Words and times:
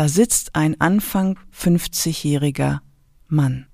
Da 0.00 0.08
sitzt 0.08 0.54
ein 0.56 0.80
Anfang 0.80 1.38
50-jähriger 1.54 2.78
Mann. 3.28 3.66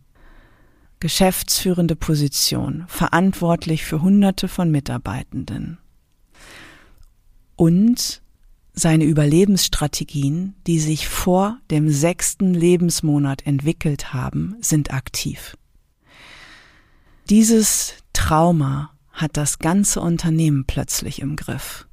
Geschäftsführende 0.98 1.94
Position, 1.94 2.82
verantwortlich 2.88 3.84
für 3.84 4.02
Hunderte 4.02 4.48
von 4.48 4.72
Mitarbeitenden. 4.72 5.78
Und 7.54 8.22
seine 8.72 9.04
Überlebensstrategien, 9.04 10.56
die 10.66 10.80
sich 10.80 11.06
vor 11.06 11.58
dem 11.70 11.90
sechsten 11.90 12.54
Lebensmonat 12.54 13.46
entwickelt 13.46 14.12
haben, 14.12 14.56
sind 14.60 14.92
aktiv. 14.92 15.56
Dieses 17.30 17.94
Trauma 18.14 18.90
hat 19.12 19.36
das 19.36 19.60
ganze 19.60 20.00
Unternehmen 20.00 20.64
plötzlich 20.66 21.20
im 21.20 21.36
Griff. 21.36 21.86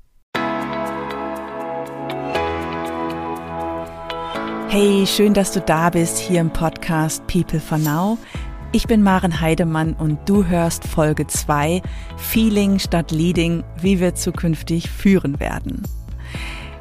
Hey, 4.75 5.05
schön, 5.05 5.35
dass 5.35 5.51
du 5.51 5.61
da 5.61 5.91
bist 5.91 6.17
hier 6.17 6.41
im 6.41 6.49
Podcast 6.49 7.27
People 7.27 7.59
for 7.59 7.77
Now. 7.77 8.17
Ich 8.71 8.87
bin 8.87 9.03
Maren 9.03 9.39
Heidemann 9.39 9.93
und 9.93 10.27
du 10.27 10.47
hörst 10.47 10.87
Folge 10.87 11.27
2 11.27 11.83
Feeling 12.17 12.79
statt 12.79 13.11
Leading, 13.11 13.63
wie 13.79 13.99
wir 13.99 14.15
zukünftig 14.15 14.89
führen 14.89 15.39
werden. 15.39 15.83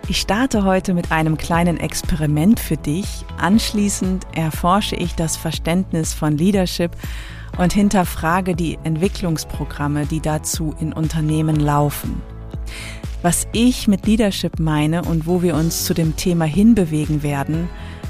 Ich 0.08 0.22
starte 0.22 0.64
heute 0.64 0.94
mit 0.94 1.12
einem 1.12 1.36
kleinen 1.36 1.76
Experiment 1.76 2.60
für 2.60 2.78
dich. 2.78 3.26
Anschließend 3.36 4.26
erforsche 4.34 4.96
ich 4.96 5.14
das 5.14 5.36
Verständnis 5.36 6.14
von 6.14 6.38
Leadership 6.38 6.92
und 7.58 7.74
hinterfrage 7.74 8.56
die 8.56 8.78
Entwicklungsprogramme, 8.84 10.06
die 10.06 10.20
dazu 10.20 10.74
in 10.80 10.94
Unternehmen 10.94 11.56
laufen. 11.56 12.22
Was 13.22 13.46
ich 13.52 13.86
mit 13.86 14.04
Leadership 14.04 14.58
meine 14.58 15.02
und 15.04 15.28
wo 15.28 15.42
wir 15.42 15.54
uns 15.54 15.84
zu 15.84 15.94
dem 15.94 16.16
Thema 16.16 16.44
hinbewegen 16.44 17.22
werden, 17.22 17.68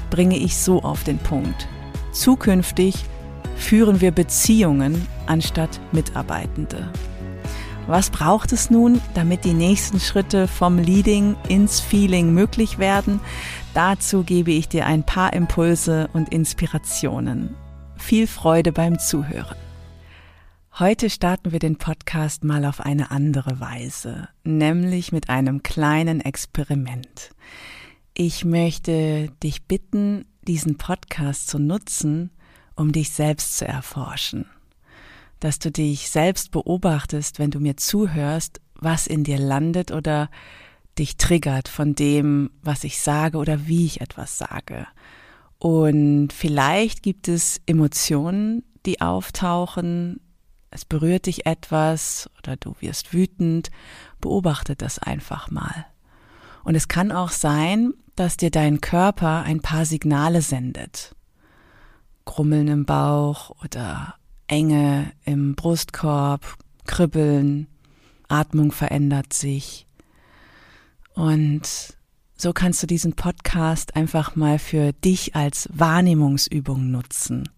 bringe 0.09 0.37
ich 0.37 0.57
so 0.57 0.81
auf 0.81 1.03
den 1.03 1.19
Punkt. 1.19 1.67
Zukünftig 2.11 2.95
führen 3.55 4.01
wir 4.01 4.11
Beziehungen 4.11 5.07
anstatt 5.27 5.79
Mitarbeitende. 5.91 6.91
Was 7.85 8.09
braucht 8.09 8.53
es 8.53 8.71
nun, 8.71 9.01
damit 9.13 9.45
die 9.45 9.53
nächsten 9.53 9.99
Schritte 9.99 10.47
vom 10.47 10.79
Leading 10.79 11.35
ins 11.47 11.79
Feeling 11.79 12.33
möglich 12.33 12.79
werden? 12.79 13.19
Dazu 13.75 14.23
gebe 14.23 14.51
ich 14.51 14.67
dir 14.67 14.87
ein 14.87 15.03
paar 15.03 15.33
Impulse 15.33 16.09
und 16.13 16.29
Inspirationen. 16.29 17.55
Viel 17.97 18.25
Freude 18.25 18.71
beim 18.71 18.97
Zuhören. 18.97 19.62
Heute 20.79 21.11
starten 21.11 21.51
wir 21.51 21.59
den 21.59 21.75
Podcast 21.75 22.43
mal 22.43 22.65
auf 22.65 22.79
eine 22.79 23.11
andere 23.11 23.59
Weise, 23.59 24.29
nämlich 24.43 25.11
mit 25.11 25.29
einem 25.29 25.61
kleinen 25.61 26.19
Experiment. 26.19 27.29
Ich 28.15 28.43
möchte 28.43 29.29
dich 29.43 29.67
bitten, 29.67 30.25
diesen 30.41 30.79
Podcast 30.79 31.47
zu 31.47 31.59
nutzen, 31.59 32.31
um 32.73 32.91
dich 32.91 33.11
selbst 33.11 33.55
zu 33.59 33.67
erforschen. 33.67 34.47
Dass 35.39 35.59
du 35.59 35.69
dich 35.69 36.09
selbst 36.09 36.49
beobachtest, 36.49 37.37
wenn 37.37 37.51
du 37.51 37.59
mir 37.59 37.77
zuhörst, 37.77 38.59
was 38.73 39.05
in 39.05 39.23
dir 39.23 39.37
landet 39.37 39.91
oder 39.91 40.31
dich 40.97 41.17
triggert 41.17 41.67
von 41.67 41.93
dem, 41.93 42.49
was 42.63 42.83
ich 42.83 42.99
sage 42.99 43.37
oder 43.37 43.67
wie 43.67 43.85
ich 43.85 44.01
etwas 44.01 44.39
sage. 44.39 44.87
Und 45.59 46.33
vielleicht 46.33 47.03
gibt 47.03 47.27
es 47.27 47.61
Emotionen, 47.67 48.63
die 48.87 49.01
auftauchen, 49.01 50.19
es 50.73 50.85
berührt 50.85 51.25
dich 51.27 51.45
etwas 51.45 52.29
oder 52.37 52.55
du 52.55 52.75
wirst 52.79 53.13
wütend, 53.13 53.69
beobachte 54.19 54.75
das 54.75 54.99
einfach 54.99 55.51
mal. 55.51 55.85
Und 56.63 56.75
es 56.75 56.87
kann 56.87 57.11
auch 57.11 57.31
sein, 57.31 57.93
dass 58.15 58.37
dir 58.37 58.51
dein 58.51 58.81
Körper 58.81 59.43
ein 59.43 59.61
paar 59.61 59.85
Signale 59.85 60.41
sendet. 60.41 61.15
Krummeln 62.25 62.67
im 62.67 62.85
Bauch 62.85 63.51
oder 63.63 64.15
Enge 64.47 65.11
im 65.25 65.55
Brustkorb, 65.55 66.57
Kribbeln, 66.85 67.67
Atmung 68.27 68.71
verändert 68.71 69.33
sich. 69.33 69.87
Und 71.13 71.97
so 72.35 72.53
kannst 72.53 72.81
du 72.83 72.87
diesen 72.87 73.13
Podcast 73.13 73.95
einfach 73.95 74.35
mal 74.35 74.59
für 74.59 74.93
dich 74.93 75.35
als 75.35 75.69
Wahrnehmungsübung 75.71 76.91
nutzen. 76.91 77.49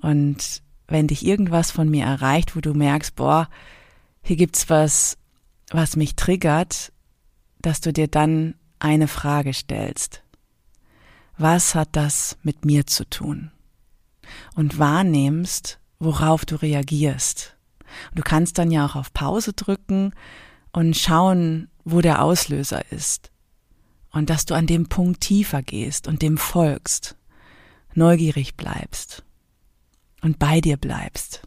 Und 0.00 0.62
wenn 0.90 1.06
dich 1.06 1.24
irgendwas 1.24 1.70
von 1.70 1.88
mir 1.88 2.04
erreicht, 2.04 2.56
wo 2.56 2.60
du 2.60 2.74
merkst, 2.74 3.14
boah, 3.14 3.48
hier 4.22 4.36
gibt's 4.36 4.68
was, 4.68 5.16
was 5.70 5.96
mich 5.96 6.16
triggert, 6.16 6.92
dass 7.62 7.80
du 7.80 7.92
dir 7.92 8.08
dann 8.08 8.54
eine 8.80 9.08
Frage 9.08 9.54
stellst. 9.54 10.22
Was 11.38 11.74
hat 11.74 11.90
das 11.92 12.36
mit 12.42 12.64
mir 12.64 12.86
zu 12.86 13.08
tun? 13.08 13.52
Und 14.54 14.78
wahrnimmst, 14.78 15.78
worauf 16.00 16.44
du 16.44 16.56
reagierst. 16.56 17.56
Du 18.14 18.22
kannst 18.22 18.58
dann 18.58 18.70
ja 18.70 18.84
auch 18.84 18.96
auf 18.96 19.12
Pause 19.12 19.52
drücken 19.52 20.12
und 20.72 20.96
schauen, 20.96 21.68
wo 21.84 22.00
der 22.00 22.22
Auslöser 22.22 22.90
ist. 22.92 23.30
Und 24.10 24.28
dass 24.28 24.44
du 24.44 24.54
an 24.54 24.66
dem 24.66 24.88
Punkt 24.88 25.20
tiefer 25.20 25.62
gehst 25.62 26.08
und 26.08 26.22
dem 26.22 26.36
folgst, 26.36 27.16
neugierig 27.94 28.56
bleibst 28.56 29.24
und 30.22 30.38
bei 30.38 30.60
dir 30.60 30.76
bleibst. 30.76 31.42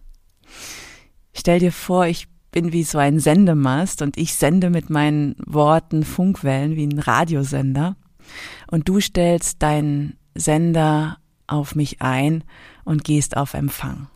Stell 1.33 1.59
dir 1.59 1.71
vor, 1.71 2.05
ich 2.05 2.27
bin 2.51 2.71
wie 2.71 2.83
so 2.83 2.97
ein 2.99 3.19
Sendemast 3.19 4.01
und 4.01 4.17
ich 4.17 4.35
sende 4.35 4.69
mit 4.69 4.89
meinen 4.89 5.35
Worten 5.45 6.03
Funkwellen 6.03 6.75
wie 6.75 6.85
ein 6.85 6.99
Radiosender 6.99 7.95
und 8.67 8.87
du 8.87 8.99
stellst 8.99 9.61
deinen 9.61 10.17
Sender 10.35 11.17
auf 11.47 11.75
mich 11.75 12.01
ein 12.01 12.43
und 12.83 13.03
gehst 13.03 13.35
auf 13.37 13.53
Empfang 13.53 14.07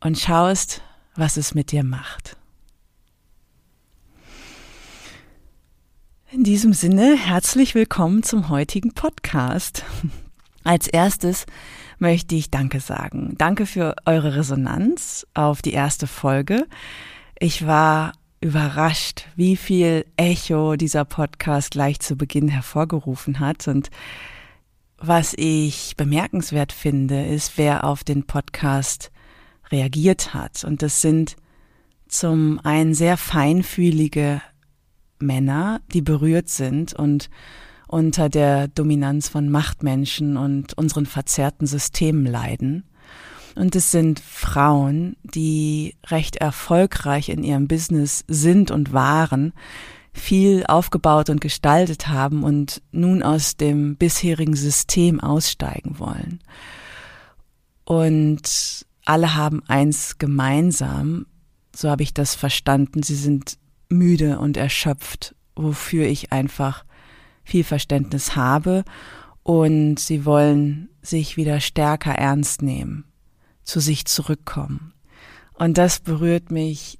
und 0.00 0.18
schaust, 0.18 0.82
was 1.14 1.36
es 1.36 1.54
mit 1.54 1.72
dir 1.72 1.84
macht. 1.84 2.36
In 6.30 6.44
diesem 6.44 6.72
Sinne, 6.72 7.16
herzlich 7.16 7.74
willkommen 7.74 8.22
zum 8.22 8.48
heutigen 8.48 8.94
Podcast. 8.94 9.84
Als 10.64 10.88
erstes 10.88 11.44
möchte 12.02 12.34
ich 12.34 12.50
Danke 12.50 12.80
sagen. 12.80 13.36
Danke 13.38 13.64
für 13.64 13.94
eure 14.04 14.34
Resonanz 14.34 15.24
auf 15.34 15.62
die 15.62 15.72
erste 15.72 16.08
Folge. 16.08 16.66
Ich 17.38 17.64
war 17.64 18.12
überrascht, 18.40 19.28
wie 19.36 19.56
viel 19.56 20.04
Echo 20.16 20.74
dieser 20.74 21.04
Podcast 21.04 21.70
gleich 21.70 22.00
zu 22.00 22.16
Beginn 22.16 22.48
hervorgerufen 22.48 23.38
hat. 23.38 23.68
Und 23.68 23.90
was 24.98 25.32
ich 25.36 25.94
bemerkenswert 25.96 26.72
finde, 26.72 27.24
ist, 27.24 27.56
wer 27.56 27.84
auf 27.84 28.02
den 28.02 28.24
Podcast 28.24 29.12
reagiert 29.70 30.34
hat. 30.34 30.64
Und 30.64 30.82
das 30.82 31.00
sind 31.00 31.36
zum 32.08 32.58
einen 32.64 32.94
sehr 32.94 33.16
feinfühlige 33.16 34.42
Männer, 35.20 35.80
die 35.92 36.02
berührt 36.02 36.48
sind 36.48 36.94
und 36.94 37.30
unter 37.92 38.30
der 38.30 38.68
Dominanz 38.68 39.28
von 39.28 39.50
Machtmenschen 39.50 40.38
und 40.38 40.72
unseren 40.78 41.04
verzerrten 41.04 41.66
Systemen 41.66 42.24
leiden. 42.24 42.84
Und 43.54 43.76
es 43.76 43.90
sind 43.90 44.18
Frauen, 44.18 45.16
die 45.22 45.96
recht 46.06 46.36
erfolgreich 46.36 47.28
in 47.28 47.44
ihrem 47.44 47.68
Business 47.68 48.24
sind 48.28 48.70
und 48.70 48.94
waren, 48.94 49.52
viel 50.14 50.64
aufgebaut 50.66 51.28
und 51.28 51.42
gestaltet 51.42 52.08
haben 52.08 52.44
und 52.44 52.80
nun 52.92 53.22
aus 53.22 53.58
dem 53.58 53.96
bisherigen 53.96 54.56
System 54.56 55.20
aussteigen 55.20 55.98
wollen. 55.98 56.40
Und 57.84 58.86
alle 59.04 59.34
haben 59.34 59.62
eins 59.68 60.16
gemeinsam, 60.16 61.26
so 61.76 61.90
habe 61.90 62.04
ich 62.04 62.14
das 62.14 62.34
verstanden, 62.34 63.02
sie 63.02 63.16
sind 63.16 63.58
müde 63.90 64.38
und 64.38 64.56
erschöpft, 64.56 65.34
wofür 65.54 66.06
ich 66.06 66.32
einfach 66.32 66.86
viel 67.44 67.64
Verständnis 67.64 68.36
habe 68.36 68.84
und 69.42 69.98
sie 69.98 70.24
wollen 70.24 70.88
sich 71.02 71.36
wieder 71.36 71.60
stärker 71.60 72.12
ernst 72.12 72.62
nehmen, 72.62 73.04
zu 73.64 73.80
sich 73.80 74.04
zurückkommen. 74.04 74.92
Und 75.54 75.78
das 75.78 76.00
berührt 76.00 76.50
mich 76.50 76.98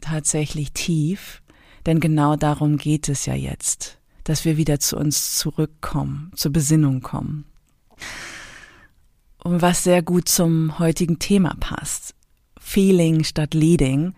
tatsächlich 0.00 0.72
tief, 0.72 1.42
denn 1.86 2.00
genau 2.00 2.36
darum 2.36 2.76
geht 2.76 3.08
es 3.08 3.26
ja 3.26 3.34
jetzt, 3.34 3.98
dass 4.24 4.44
wir 4.44 4.56
wieder 4.56 4.80
zu 4.80 4.96
uns 4.96 5.36
zurückkommen, 5.36 6.30
zur 6.34 6.52
Besinnung 6.52 7.00
kommen. 7.00 7.46
Und 9.42 9.62
was 9.62 9.84
sehr 9.84 10.02
gut 10.02 10.28
zum 10.28 10.78
heutigen 10.78 11.18
Thema 11.18 11.56
passt. 11.58 12.14
Feeling 12.58 13.24
statt 13.24 13.54
Leading, 13.54 14.14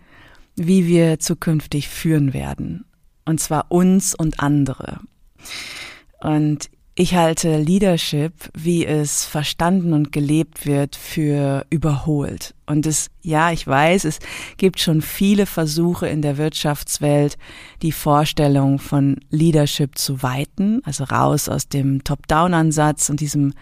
wie 0.56 0.86
wir 0.86 1.20
zukünftig 1.20 1.88
führen 1.88 2.32
werden. 2.34 2.84
Und 3.24 3.40
zwar 3.40 3.70
uns 3.70 4.14
und 4.16 4.40
andere. 4.40 5.00
Und 6.20 6.70
Ich 6.94 7.14
halte 7.14 7.56
Leadership, 7.56 8.50
wie 8.52 8.84
es 8.84 9.24
verstanden 9.24 9.94
und 9.94 10.12
gelebt 10.12 10.66
wird, 10.66 10.94
für 10.94 11.64
überholt. 11.70 12.54
Und 12.66 12.84
es, 12.84 13.10
ja, 13.22 13.50
ich 13.50 13.66
weiß, 13.66 14.04
es 14.04 14.18
gibt 14.58 14.78
schon 14.78 15.00
viele 15.00 15.46
Versuche 15.46 16.06
in 16.06 16.20
der 16.20 16.36
Wirtschaftswelt, 16.36 17.38
die 17.80 17.92
Vorstellung 17.92 18.78
von 18.78 19.20
Leadership 19.30 19.96
zu 19.96 20.22
weiten, 20.22 20.82
also 20.84 21.04
raus 21.04 21.48
aus 21.48 21.66
dem 21.66 22.04
Top-Down-Ansatz 22.04 23.08
und 23.08 23.20
diesem 23.20 23.54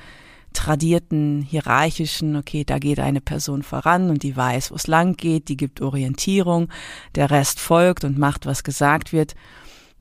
tradierten, 0.52 1.42
hierarchischen, 1.42 2.34
okay, 2.34 2.64
da 2.64 2.80
geht 2.80 2.98
eine 2.98 3.20
Person 3.20 3.62
voran 3.62 4.10
und 4.10 4.24
die 4.24 4.36
weiß, 4.36 4.72
wo 4.72 4.74
es 4.74 4.88
lang 4.88 5.16
geht, 5.16 5.46
die 5.46 5.56
gibt 5.56 5.80
Orientierung, 5.80 6.68
der 7.14 7.30
Rest 7.30 7.60
folgt 7.60 8.02
und 8.02 8.18
macht, 8.18 8.44
was 8.44 8.64
gesagt 8.64 9.12
wird. 9.12 9.36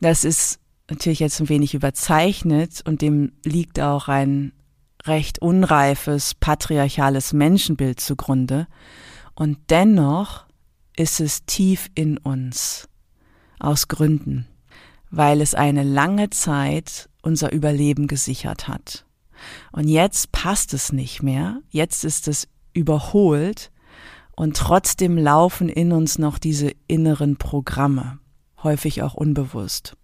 Das 0.01 0.23
ist 0.23 0.59
natürlich 0.89 1.19
jetzt 1.19 1.39
ein 1.39 1.49
wenig 1.49 1.73
überzeichnet 1.73 2.81
und 2.85 3.01
dem 3.01 3.33
liegt 3.43 3.79
auch 3.79 4.07
ein 4.07 4.53
recht 5.05 5.39
unreifes, 5.39 6.35
patriarchales 6.35 7.33
Menschenbild 7.33 7.99
zugrunde. 7.99 8.67
Und 9.35 9.57
dennoch 9.69 10.45
ist 10.95 11.19
es 11.19 11.45
tief 11.45 11.89
in 11.95 12.17
uns. 12.17 12.87
Aus 13.59 13.87
Gründen. 13.87 14.47
Weil 15.09 15.41
es 15.41 15.55
eine 15.55 15.83
lange 15.83 16.29
Zeit 16.29 17.09
unser 17.21 17.51
Überleben 17.51 18.07
gesichert 18.07 18.67
hat. 18.67 19.05
Und 19.71 19.87
jetzt 19.87 20.31
passt 20.31 20.73
es 20.73 20.91
nicht 20.91 21.23
mehr. 21.23 21.61
Jetzt 21.69 22.03
ist 22.03 22.27
es 22.27 22.47
überholt. 22.73 23.71
Und 24.35 24.55
trotzdem 24.55 25.17
laufen 25.17 25.67
in 25.67 25.91
uns 25.91 26.19
noch 26.19 26.37
diese 26.37 26.71
inneren 26.87 27.37
Programme. 27.37 28.19
Häufig 28.63 29.01
auch 29.01 29.13
unbewusst. 29.13 29.95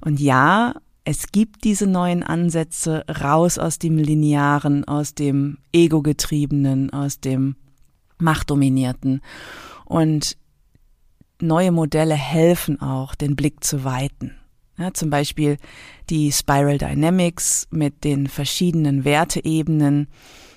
Und 0.00 0.20
ja, 0.20 0.74
es 1.04 1.32
gibt 1.32 1.64
diese 1.64 1.86
neuen 1.86 2.22
Ansätze 2.22 3.04
raus 3.08 3.58
aus 3.58 3.78
dem 3.78 3.98
Linearen, 3.98 4.84
aus 4.84 5.14
dem 5.14 5.58
Ego-getriebenen, 5.72 6.92
aus 6.92 7.20
dem 7.20 7.56
Machtdominierten. 8.18 9.20
Und 9.84 10.36
neue 11.40 11.72
Modelle 11.72 12.14
helfen 12.14 12.80
auch, 12.80 13.14
den 13.14 13.34
Blick 13.34 13.64
zu 13.64 13.84
weiten. 13.84 14.32
Ja, 14.78 14.94
zum 14.94 15.10
Beispiel 15.10 15.58
die 16.08 16.32
Spiral 16.32 16.78
Dynamics 16.78 17.66
mit 17.70 18.04
den 18.04 18.26
verschiedenen 18.26 19.04
Werteebenen, 19.04 20.08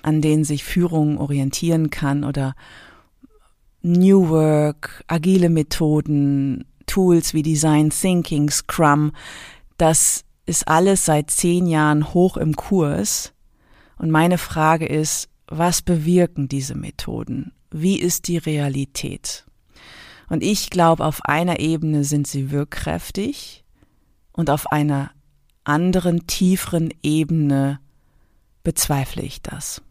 an 0.04 0.22
denen 0.22 0.44
sich 0.44 0.64
Führung 0.64 1.18
orientieren 1.18 1.90
kann 1.90 2.24
oder 2.24 2.56
New 3.82 4.30
Work, 4.30 5.04
agile 5.08 5.50
Methoden, 5.50 6.66
Tools 6.96 7.34
wie 7.34 7.42
Design 7.42 7.90
Thinking, 7.90 8.50
Scrum, 8.50 9.12
das 9.76 10.24
ist 10.46 10.66
alles 10.70 11.04
seit 11.04 11.30
zehn 11.30 11.68
Jahren 11.68 12.14
hoch 12.14 12.38
im 12.38 12.56
Kurs. 12.56 13.34
Und 13.98 14.12
meine 14.12 14.38
Frage 14.38 14.86
ist, 14.86 15.28
was 15.46 15.82
bewirken 15.82 16.48
diese 16.48 16.74
Methoden? 16.74 17.52
Wie 17.70 18.00
ist 18.00 18.30
die 18.30 18.38
Realität? 18.38 19.46
Und 20.30 20.42
ich 20.42 20.70
glaube, 20.70 21.04
auf 21.04 21.20
einer 21.26 21.60
Ebene 21.60 22.06
sind 22.06 22.28
sie 22.28 22.50
wirkkräftig 22.50 23.66
und 24.32 24.50
auf 24.50 24.72
einer 24.72 25.12
anderen, 25.66 26.28
tieferen 26.28 26.94
Ebene 27.04 27.82
bezweifle 28.64 29.22
ich 29.22 29.42
das. 29.42 29.82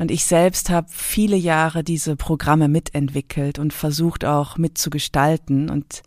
Und 0.00 0.10
ich 0.10 0.24
selbst 0.24 0.70
habe 0.70 0.88
viele 0.88 1.36
Jahre 1.36 1.84
diese 1.84 2.16
Programme 2.16 2.66
mitentwickelt 2.68 3.58
und 3.58 3.74
versucht 3.74 4.24
auch 4.24 4.56
mitzugestalten. 4.56 5.68
Und 5.68 6.02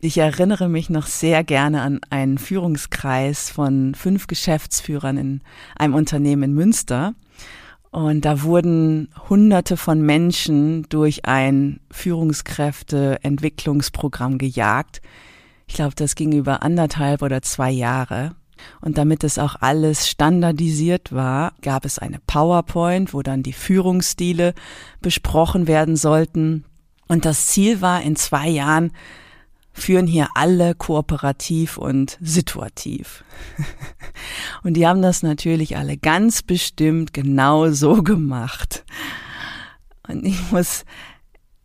ich 0.00 0.18
erinnere 0.18 0.68
mich 0.68 0.90
noch 0.90 1.06
sehr 1.06 1.44
gerne 1.44 1.82
an 1.82 2.00
einen 2.10 2.38
Führungskreis 2.38 3.50
von 3.50 3.94
fünf 3.94 4.26
Geschäftsführern 4.26 5.16
in 5.16 5.42
einem 5.76 5.94
Unternehmen 5.94 6.42
in 6.42 6.54
Münster. 6.54 7.14
Und 7.92 8.24
da 8.24 8.42
wurden 8.42 9.10
Hunderte 9.28 9.76
von 9.76 10.02
Menschen 10.02 10.88
durch 10.88 11.24
ein 11.24 11.78
Führungskräfteentwicklungsprogramm 11.92 14.38
gejagt. 14.38 15.02
Ich 15.68 15.76
glaube, 15.76 15.94
das 15.94 16.16
ging 16.16 16.32
über 16.32 16.64
anderthalb 16.64 17.22
oder 17.22 17.42
zwei 17.42 17.70
Jahre. 17.70 18.34
Und 18.80 18.98
damit 18.98 19.24
es 19.24 19.38
auch 19.38 19.56
alles 19.60 20.08
standardisiert 20.08 21.12
war, 21.12 21.52
gab 21.62 21.84
es 21.84 21.98
eine 21.98 22.18
PowerPoint, 22.26 23.14
wo 23.14 23.22
dann 23.22 23.42
die 23.42 23.52
Führungsstile 23.52 24.54
besprochen 25.00 25.66
werden 25.66 25.96
sollten. 25.96 26.64
Und 27.08 27.24
das 27.24 27.46
Ziel 27.48 27.80
war, 27.80 28.02
in 28.02 28.16
zwei 28.16 28.48
Jahren 28.48 28.92
führen 29.72 30.06
hier 30.06 30.28
alle 30.34 30.74
kooperativ 30.74 31.76
und 31.76 32.16
situativ. 32.20 33.24
und 34.62 34.74
die 34.74 34.86
haben 34.86 35.02
das 35.02 35.22
natürlich 35.22 35.76
alle 35.76 35.98
ganz 35.98 36.42
bestimmt 36.42 37.12
genau 37.12 37.70
so 37.70 38.02
gemacht. 38.02 38.84
Und 40.08 40.24
ich 40.24 40.50
muss 40.50 40.84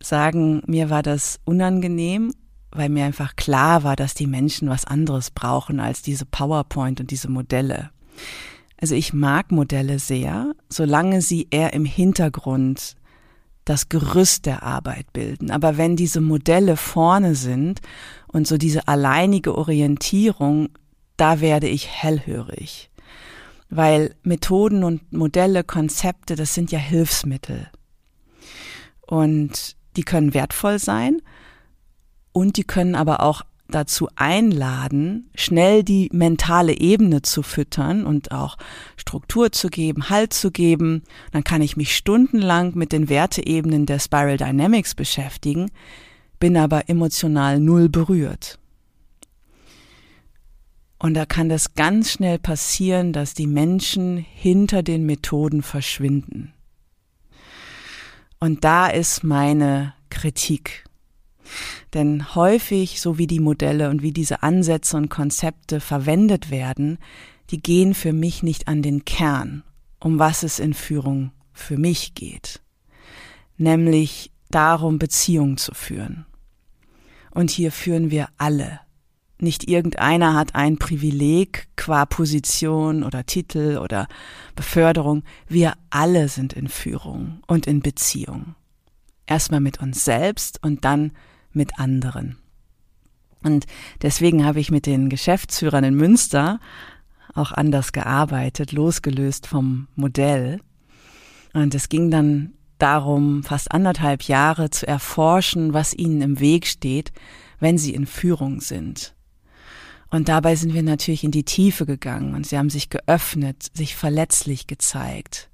sagen, 0.00 0.62
mir 0.66 0.90
war 0.90 1.02
das 1.02 1.40
unangenehm 1.44 2.32
weil 2.72 2.88
mir 2.88 3.04
einfach 3.04 3.36
klar 3.36 3.84
war, 3.84 3.96
dass 3.96 4.14
die 4.14 4.26
Menschen 4.26 4.68
was 4.68 4.84
anderes 4.84 5.30
brauchen 5.30 5.78
als 5.78 6.02
diese 6.02 6.24
PowerPoint 6.24 7.00
und 7.00 7.10
diese 7.10 7.28
Modelle. 7.28 7.90
Also 8.80 8.94
ich 8.94 9.12
mag 9.12 9.52
Modelle 9.52 9.98
sehr, 9.98 10.54
solange 10.68 11.22
sie 11.22 11.46
eher 11.50 11.72
im 11.72 11.84
Hintergrund 11.84 12.96
das 13.64 13.88
Gerüst 13.88 14.46
der 14.46 14.64
Arbeit 14.64 15.12
bilden. 15.12 15.50
Aber 15.50 15.76
wenn 15.76 15.94
diese 15.94 16.20
Modelle 16.20 16.76
vorne 16.76 17.34
sind 17.34 17.80
und 18.26 18.48
so 18.48 18.56
diese 18.56 18.88
alleinige 18.88 19.56
Orientierung, 19.56 20.70
da 21.16 21.40
werde 21.40 21.68
ich 21.68 21.88
hellhörig. 21.88 22.90
Weil 23.70 24.14
Methoden 24.22 24.82
und 24.82 25.12
Modelle, 25.12 25.62
Konzepte, 25.62 26.34
das 26.34 26.54
sind 26.54 26.72
ja 26.72 26.78
Hilfsmittel. 26.78 27.68
Und 29.06 29.76
die 29.96 30.02
können 30.02 30.34
wertvoll 30.34 30.78
sein, 30.78 31.22
und 32.32 32.56
die 32.56 32.64
können 32.64 32.94
aber 32.94 33.22
auch 33.22 33.42
dazu 33.68 34.08
einladen, 34.16 35.30
schnell 35.34 35.82
die 35.82 36.10
mentale 36.12 36.78
Ebene 36.78 37.22
zu 37.22 37.42
füttern 37.42 38.04
und 38.04 38.32
auch 38.32 38.56
Struktur 38.96 39.52
zu 39.52 39.68
geben, 39.68 40.10
Halt 40.10 40.32
zu 40.32 40.50
geben. 40.50 41.02
Dann 41.32 41.44
kann 41.44 41.62
ich 41.62 41.76
mich 41.76 41.96
stundenlang 41.96 42.72
mit 42.74 42.92
den 42.92 43.08
Werteebenen 43.08 43.86
der 43.86 43.98
Spiral 43.98 44.36
Dynamics 44.36 44.94
beschäftigen, 44.94 45.70
bin 46.38 46.56
aber 46.56 46.88
emotional 46.88 47.60
null 47.60 47.88
berührt. 47.88 48.58
Und 50.98 51.14
da 51.14 51.26
kann 51.26 51.48
das 51.48 51.74
ganz 51.74 52.12
schnell 52.12 52.38
passieren, 52.38 53.12
dass 53.12 53.34
die 53.34 53.48
Menschen 53.48 54.18
hinter 54.18 54.84
den 54.84 55.04
Methoden 55.04 55.62
verschwinden. 55.62 56.52
Und 58.38 58.62
da 58.62 58.86
ist 58.86 59.24
meine 59.24 59.94
Kritik. 60.10 60.84
Denn 61.94 62.34
häufig, 62.34 63.00
so 63.00 63.18
wie 63.18 63.26
die 63.26 63.40
Modelle 63.40 63.90
und 63.90 64.02
wie 64.02 64.12
diese 64.12 64.42
Ansätze 64.42 64.96
und 64.96 65.08
Konzepte 65.08 65.80
verwendet 65.80 66.50
werden, 66.50 66.98
die 67.50 67.60
gehen 67.60 67.94
für 67.94 68.12
mich 68.12 68.42
nicht 68.42 68.68
an 68.68 68.82
den 68.82 69.04
Kern, 69.04 69.62
um 70.00 70.18
was 70.18 70.42
es 70.42 70.58
in 70.58 70.74
Führung 70.74 71.32
für 71.52 71.76
mich 71.76 72.14
geht. 72.14 72.60
Nämlich 73.56 74.30
darum, 74.50 74.98
Beziehungen 74.98 75.56
zu 75.56 75.74
führen. 75.74 76.26
Und 77.30 77.50
hier 77.50 77.72
führen 77.72 78.10
wir 78.10 78.28
alle. 78.38 78.80
Nicht 79.38 79.68
irgendeiner 79.68 80.34
hat 80.34 80.54
ein 80.54 80.78
Privileg 80.78 81.66
qua 81.74 82.06
Position 82.06 83.02
oder 83.02 83.26
Titel 83.26 83.78
oder 83.82 84.06
Beförderung. 84.54 85.24
Wir 85.48 85.74
alle 85.90 86.28
sind 86.28 86.52
in 86.52 86.68
Führung 86.68 87.42
und 87.48 87.66
in 87.66 87.80
Beziehung. 87.80 88.54
Erstmal 89.26 89.60
mit 89.60 89.80
uns 89.80 90.04
selbst 90.04 90.62
und 90.62 90.84
dann 90.84 91.12
mit 91.52 91.78
anderen. 91.78 92.36
Und 93.42 93.66
deswegen 94.02 94.44
habe 94.44 94.60
ich 94.60 94.70
mit 94.70 94.86
den 94.86 95.08
Geschäftsführern 95.08 95.84
in 95.84 95.94
Münster 95.94 96.60
auch 97.34 97.52
anders 97.52 97.92
gearbeitet, 97.92 98.72
losgelöst 98.72 99.46
vom 99.46 99.88
Modell. 99.96 100.60
Und 101.52 101.74
es 101.74 101.88
ging 101.88 102.10
dann 102.10 102.52
darum, 102.78 103.42
fast 103.42 103.72
anderthalb 103.72 104.24
Jahre 104.24 104.70
zu 104.70 104.86
erforschen, 104.86 105.72
was 105.72 105.94
ihnen 105.94 106.20
im 106.20 106.40
Weg 106.40 106.66
steht, 106.66 107.12
wenn 107.60 107.78
sie 107.78 107.94
in 107.94 108.06
Führung 108.06 108.60
sind. 108.60 109.14
Und 110.10 110.28
dabei 110.28 110.56
sind 110.56 110.74
wir 110.74 110.82
natürlich 110.82 111.24
in 111.24 111.30
die 111.30 111.44
Tiefe 111.44 111.86
gegangen 111.86 112.34
und 112.34 112.46
sie 112.46 112.58
haben 112.58 112.70
sich 112.70 112.90
geöffnet, 112.90 113.70
sich 113.72 113.96
verletzlich 113.96 114.66
gezeigt. 114.66 115.48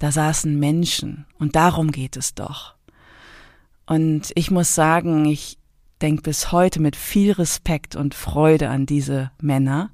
Da 0.00 0.10
saßen 0.10 0.58
Menschen 0.58 1.26
und 1.38 1.54
darum 1.54 1.92
geht 1.92 2.16
es 2.16 2.34
doch. 2.34 2.74
Und 3.92 4.32
ich 4.36 4.50
muss 4.50 4.74
sagen, 4.74 5.26
ich 5.26 5.58
denke 6.00 6.22
bis 6.22 6.50
heute 6.50 6.80
mit 6.80 6.96
viel 6.96 7.32
Respekt 7.32 7.94
und 7.94 8.14
Freude 8.14 8.70
an 8.70 8.86
diese 8.86 9.32
Männer, 9.38 9.90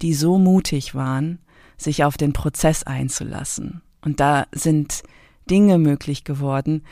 die 0.00 0.14
so 0.14 0.38
mutig 0.38 0.94
waren, 0.94 1.38
sich 1.76 2.02
auf 2.02 2.16
den 2.16 2.32
Prozess 2.32 2.82
einzulassen. 2.82 3.82
Und 4.00 4.20
da 4.20 4.46
sind 4.52 5.02
Dinge 5.50 5.76
möglich 5.76 6.24
geworden, 6.24 6.82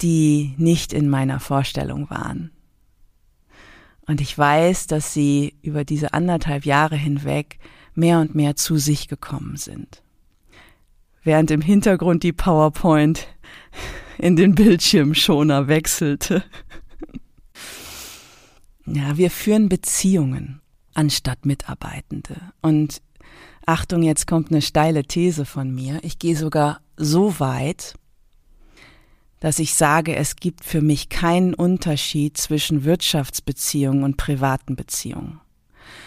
die 0.00 0.54
nicht 0.58 0.92
in 0.92 1.08
meiner 1.08 1.40
Vorstellung 1.40 2.08
waren. 2.08 2.52
Und 4.06 4.20
ich 4.20 4.38
weiß, 4.38 4.86
dass 4.86 5.12
sie 5.12 5.56
über 5.62 5.84
diese 5.84 6.14
anderthalb 6.14 6.66
Jahre 6.66 6.94
hinweg 6.94 7.58
mehr 7.96 8.20
und 8.20 8.32
mehr 8.32 8.54
zu 8.54 8.76
sich 8.76 9.08
gekommen 9.08 9.56
sind. 9.56 10.04
Während 11.24 11.50
im 11.50 11.62
Hintergrund 11.62 12.22
die 12.22 12.32
PowerPoint 12.32 13.26
in 14.18 14.36
den 14.36 14.54
Bildschirmschoner 14.54 15.68
wechselte. 15.68 16.44
Ja, 18.86 19.16
wir 19.16 19.30
führen 19.30 19.68
Beziehungen 19.68 20.60
anstatt 20.94 21.44
Mitarbeitende. 21.44 22.36
Und 22.62 23.02
Achtung, 23.66 24.02
jetzt 24.02 24.26
kommt 24.26 24.50
eine 24.50 24.62
steile 24.62 25.02
These 25.02 25.44
von 25.44 25.74
mir. 25.74 25.98
Ich 26.02 26.18
gehe 26.18 26.36
sogar 26.36 26.80
so 26.96 27.40
weit, 27.40 27.94
dass 29.40 29.58
ich 29.58 29.74
sage, 29.74 30.14
es 30.16 30.36
gibt 30.36 30.64
für 30.64 30.80
mich 30.80 31.08
keinen 31.08 31.52
Unterschied 31.52 32.36
zwischen 32.36 32.84
Wirtschaftsbeziehungen 32.84 34.04
und 34.04 34.16
privaten 34.16 34.76
Beziehungen. 34.76 35.40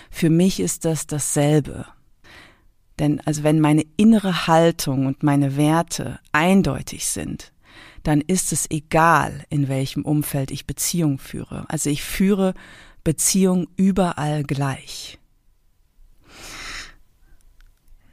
Für 0.10 0.30
mich 0.30 0.60
ist 0.60 0.86
das 0.86 1.06
dasselbe. 1.06 1.86
Denn 2.98 3.22
also 3.22 3.44
wenn 3.44 3.60
meine 3.60 3.86
innere 3.98 4.48
Haltung 4.48 5.06
und 5.06 5.24
meine 5.24 5.56
Werte 5.56 6.20
eindeutig 6.32 7.08
sind, 7.08 7.54
dann 8.04 8.22
ist 8.22 8.52
es 8.54 8.70
egal, 8.70 9.46
in 9.50 9.68
welchem 9.68 10.04
Umfeld 10.04 10.52
ich 10.52 10.68
Beziehung 10.68 11.20
führe. 11.20 11.66
Also 11.68 11.90
ich 11.90 12.04
führe 12.04 12.54
Beziehung 13.04 13.68
überall 13.76 14.44
gleich. 14.44 15.20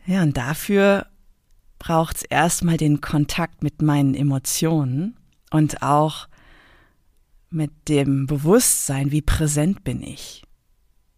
Ja, 0.07 0.23
und 0.23 0.37
dafür 0.37 1.07
braucht 1.79 2.17
es 2.17 2.23
erstmal 2.23 2.77
den 2.77 3.01
Kontakt 3.01 3.63
mit 3.63 3.83
meinen 3.83 4.15
Emotionen 4.15 5.17
und 5.51 5.83
auch 5.83 6.29
mit 7.51 7.71
dem 7.89 8.27
Bewusstsein, 8.27 9.11
wie 9.11 9.23
präsent 9.23 9.85
bin 9.85 10.03
ich. 10.03 10.45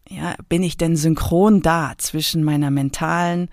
Ja, 0.09 0.37
bin 0.49 0.63
ich 0.63 0.77
denn 0.77 0.97
synchron 0.97 1.61
da 1.61 1.95
zwischen 1.99 2.43
meiner 2.43 2.71
mentalen 2.71 3.49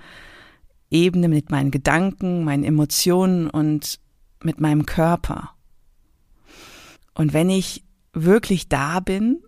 Ebene 0.89 1.27
mit 1.27 1.51
meinen 1.51 1.71
Gedanken, 1.71 2.45
meinen 2.45 2.63
Emotionen 2.63 3.49
und 3.49 3.99
mit 4.45 4.61
meinem 4.61 4.85
Körper? 4.85 5.51
Und 7.13 7.33
wenn 7.33 7.49
ich 7.49 7.83
wirklich 8.13 8.69
da 8.69 8.99
bin, 8.99 9.41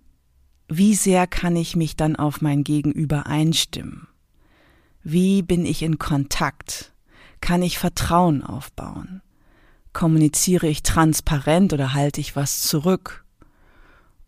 wie 0.68 0.96
sehr 0.96 1.28
kann 1.28 1.56
ich 1.56 1.76
mich 1.76 1.96
dann 1.96 2.16
auf 2.16 2.42
mein 2.42 2.64
Gegenüber 2.64 3.26
einstimmen? 3.28 4.08
Wie 5.04 5.42
bin 5.42 5.66
ich 5.66 5.84
in 5.84 6.00
Kontakt? 6.00 6.94
Kann 7.40 7.62
ich 7.62 7.78
Vertrauen 7.78 8.44
aufbauen? 8.44 9.22
Kommuniziere 9.94 10.68
ich 10.68 10.84
transparent 10.84 11.72
oder 11.72 11.94
halte 11.94 12.20
ich 12.20 12.36
was 12.36 12.62
zurück, 12.62 13.26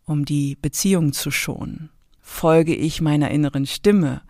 um 0.04 0.24
die 0.24 0.56
Beziehung 0.56 1.12
zu 1.12 1.30
schonen? 1.30 1.90
Folge 2.22 2.74
ich 2.74 3.00
meiner 3.00 3.30
inneren 3.30 3.66
Stimme 3.66 4.22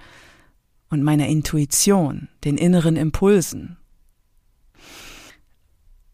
und 0.88 1.02
meiner 1.02 1.28
Intuition, 1.28 2.28
den 2.44 2.58
inneren 2.58 2.96
Impulsen? 2.96 3.76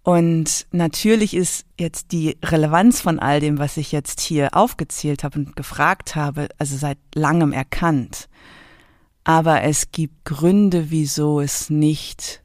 Und 0.06 0.68
natürlich 0.70 1.34
ist 1.34 1.66
jetzt 1.80 2.12
die 2.12 2.38
Relevanz 2.40 3.00
von 3.00 3.18
all 3.18 3.40
dem, 3.40 3.58
was 3.58 3.76
ich 3.76 3.90
jetzt 3.90 4.20
hier 4.20 4.50
aufgezählt 4.52 5.24
habe 5.24 5.40
und 5.40 5.56
gefragt 5.56 6.14
habe, 6.14 6.46
also 6.58 6.76
seit 6.76 6.98
langem 7.16 7.52
erkannt. 7.52 8.28
Aber 9.24 9.62
es 9.62 9.90
gibt 9.90 10.24
Gründe, 10.24 10.92
wieso 10.92 11.40
es 11.40 11.70
nicht 11.70 12.40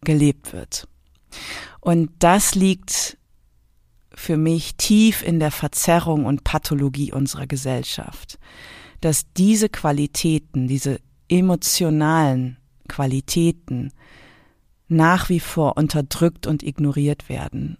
gelebt 0.00 0.52
wird. 0.52 0.88
Und 1.78 2.10
das 2.18 2.56
liegt 2.56 3.18
für 4.12 4.36
mich 4.36 4.74
tief 4.74 5.22
in 5.22 5.38
der 5.38 5.52
Verzerrung 5.52 6.26
und 6.26 6.42
Pathologie 6.42 7.12
unserer 7.12 7.46
Gesellschaft, 7.46 8.40
dass 9.00 9.32
diese 9.34 9.68
Qualitäten, 9.68 10.66
diese 10.66 10.98
emotionalen 11.28 12.56
Qualitäten 12.88 13.92
nach 14.88 15.28
wie 15.28 15.40
vor 15.40 15.76
unterdrückt 15.76 16.46
und 16.46 16.62
ignoriert 16.62 17.28
werden 17.28 17.78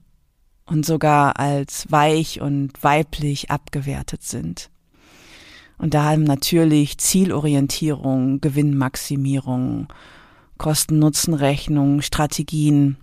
und 0.67 0.87
sogar 0.87 1.39
als 1.39 1.91
weich 1.91 2.41
und 2.41 2.73
weiblich 2.83 3.51
abgewertet 3.51 4.23
sind. 4.23 4.71
Und 5.77 5.95
da 5.95 6.05
haben 6.05 6.25
natürlich 6.25 6.99
Zielorientierung, 6.99 8.41
Gewinnmaximierung, 8.41 9.89
Kosten-Nutzen-Rechnung, 10.57 12.01
Strategien, 12.01 12.97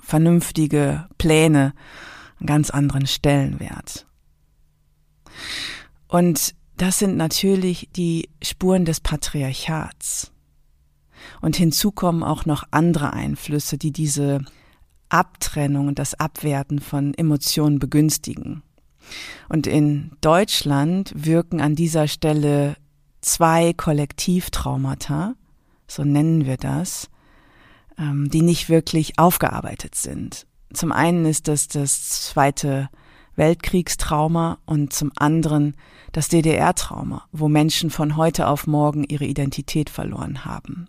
vernünftige 0.00 1.06
Pläne 1.18 1.74
einen 2.38 2.46
ganz 2.46 2.70
anderen 2.70 3.06
Stellenwert. 3.06 4.06
Und 6.08 6.54
das 6.76 6.98
sind 6.98 7.16
natürlich 7.16 7.90
die 7.94 8.30
Spuren 8.42 8.86
des 8.86 9.00
Patriarchats. 9.00 10.32
Und 11.40 11.56
hinzu 11.56 11.92
kommen 11.92 12.22
auch 12.22 12.46
noch 12.46 12.64
andere 12.70 13.12
Einflüsse, 13.12 13.78
die 13.78 13.92
diese 13.92 14.40
Abtrennung 15.08 15.88
und 15.88 15.98
das 15.98 16.14
Abwerten 16.14 16.78
von 16.78 17.14
Emotionen 17.14 17.78
begünstigen. 17.78 18.62
Und 19.48 19.66
in 19.66 20.12
Deutschland 20.20 21.12
wirken 21.14 21.60
an 21.60 21.74
dieser 21.74 22.08
Stelle 22.08 22.76
zwei 23.20 23.72
Kollektivtraumata, 23.72 25.34
so 25.86 26.04
nennen 26.04 26.46
wir 26.46 26.56
das, 26.56 27.10
ähm, 27.98 28.30
die 28.30 28.42
nicht 28.42 28.68
wirklich 28.68 29.18
aufgearbeitet 29.18 29.94
sind. 29.94 30.46
Zum 30.72 30.92
einen 30.92 31.26
ist 31.26 31.48
das 31.48 31.66
das 31.68 32.22
zweite 32.22 32.88
Weltkriegstrauma 33.34 34.58
und 34.66 34.92
zum 34.92 35.12
anderen 35.16 35.74
das 36.12 36.28
DDR-Trauma, 36.28 37.26
wo 37.32 37.48
Menschen 37.48 37.90
von 37.90 38.16
heute 38.16 38.46
auf 38.46 38.66
morgen 38.66 39.04
ihre 39.04 39.24
Identität 39.24 39.90
verloren 39.90 40.44
haben. 40.44 40.88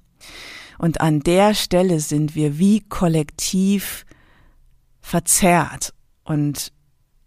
Und 0.77 1.01
an 1.01 1.19
der 1.19 1.53
Stelle 1.53 1.99
sind 1.99 2.35
wir 2.35 2.57
wie 2.57 2.81
kollektiv 2.81 4.05
verzerrt 5.01 5.93
und 6.23 6.71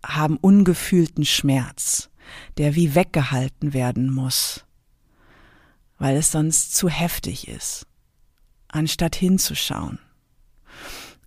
haben 0.05 0.37
ungefühlten 0.37 1.25
Schmerz, 1.25 2.11
der 2.59 2.75
wie 2.75 2.95
weggehalten 2.95 3.73
werden 3.73 4.13
muss, 4.13 4.65
weil 5.99 6.17
es 6.17 6.31
sonst 6.33 6.75
zu 6.75 6.89
heftig 6.89 7.49
ist, 7.49 7.87
anstatt 8.69 9.17
hinzuschauen. 9.17 9.99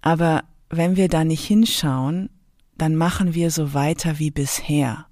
Aber 0.02 0.44
wenn 0.70 0.96
wir 0.96 1.08
da 1.08 1.24
nicht 1.24 1.46
hinschauen, 1.46 2.30
dann 2.78 2.96
machen 2.96 3.34
wir 3.34 3.52
so 3.52 3.74
weiter 3.74 4.20
wie 4.20 4.32
bisher. 4.32 5.08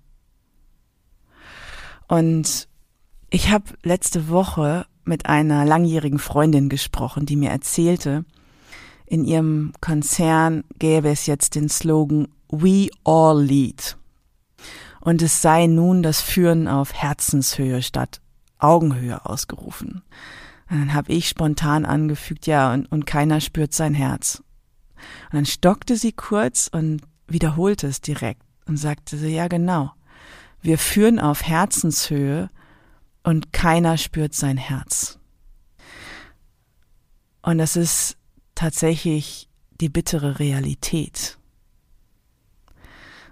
Und 2.07 2.67
ich 3.29 3.49
habe 3.49 3.73
letzte 3.83 4.29
Woche 4.29 4.85
mit 5.05 5.27
einer 5.27 5.65
langjährigen 5.65 6.19
Freundin 6.19 6.69
gesprochen, 6.69 7.25
die 7.25 7.35
mir 7.35 7.49
erzählte, 7.49 8.25
in 9.05 9.23
ihrem 9.23 9.73
Konzern 9.81 10.63
gäbe 10.79 11.09
es 11.09 11.27
jetzt 11.27 11.55
den 11.55 11.69
Slogan 11.69 12.27
We 12.49 12.89
All 13.03 13.41
Lead. 13.41 13.97
Und 14.99 15.21
es 15.21 15.41
sei 15.41 15.67
nun 15.67 16.01
das 16.01 16.21
Führen 16.21 16.67
auf 16.67 16.93
Herzenshöhe 16.93 17.83
statt 17.83 18.21
Augenhöhe 18.57 19.25
ausgerufen. 19.25 20.01
Und 20.69 20.79
dann 20.79 20.93
habe 20.93 21.13
ich 21.13 21.29
spontan 21.29 21.85
angefügt, 21.85 22.47
ja, 22.47 22.73
und, 22.73 22.91
und 22.91 23.05
keiner 23.05 23.39
spürt 23.39 23.73
sein 23.73 23.93
Herz. 23.93 24.41
Und 25.25 25.33
dann 25.33 25.45
stockte 25.45 25.95
sie 25.95 26.11
kurz 26.11 26.67
und 26.71 27.01
wiederholte 27.27 27.85
es 27.85 28.01
direkt 28.01 28.41
und 28.65 28.77
sagte 28.77 29.17
sie, 29.17 29.35
ja 29.35 29.47
genau, 29.47 29.91
wir 30.61 30.79
führen 30.79 31.19
auf 31.19 31.43
Herzenshöhe 31.43 32.49
und 33.25 33.51
keiner 33.51 33.97
spürt 33.97 34.35
sein 34.35 34.55
Herz. 34.55 35.17
Und 37.41 37.57
das 37.57 37.75
ist 37.75 38.17
tatsächlich 38.53 39.49
die 39.81 39.89
bittere 39.89 40.39
Realität. 40.39 41.39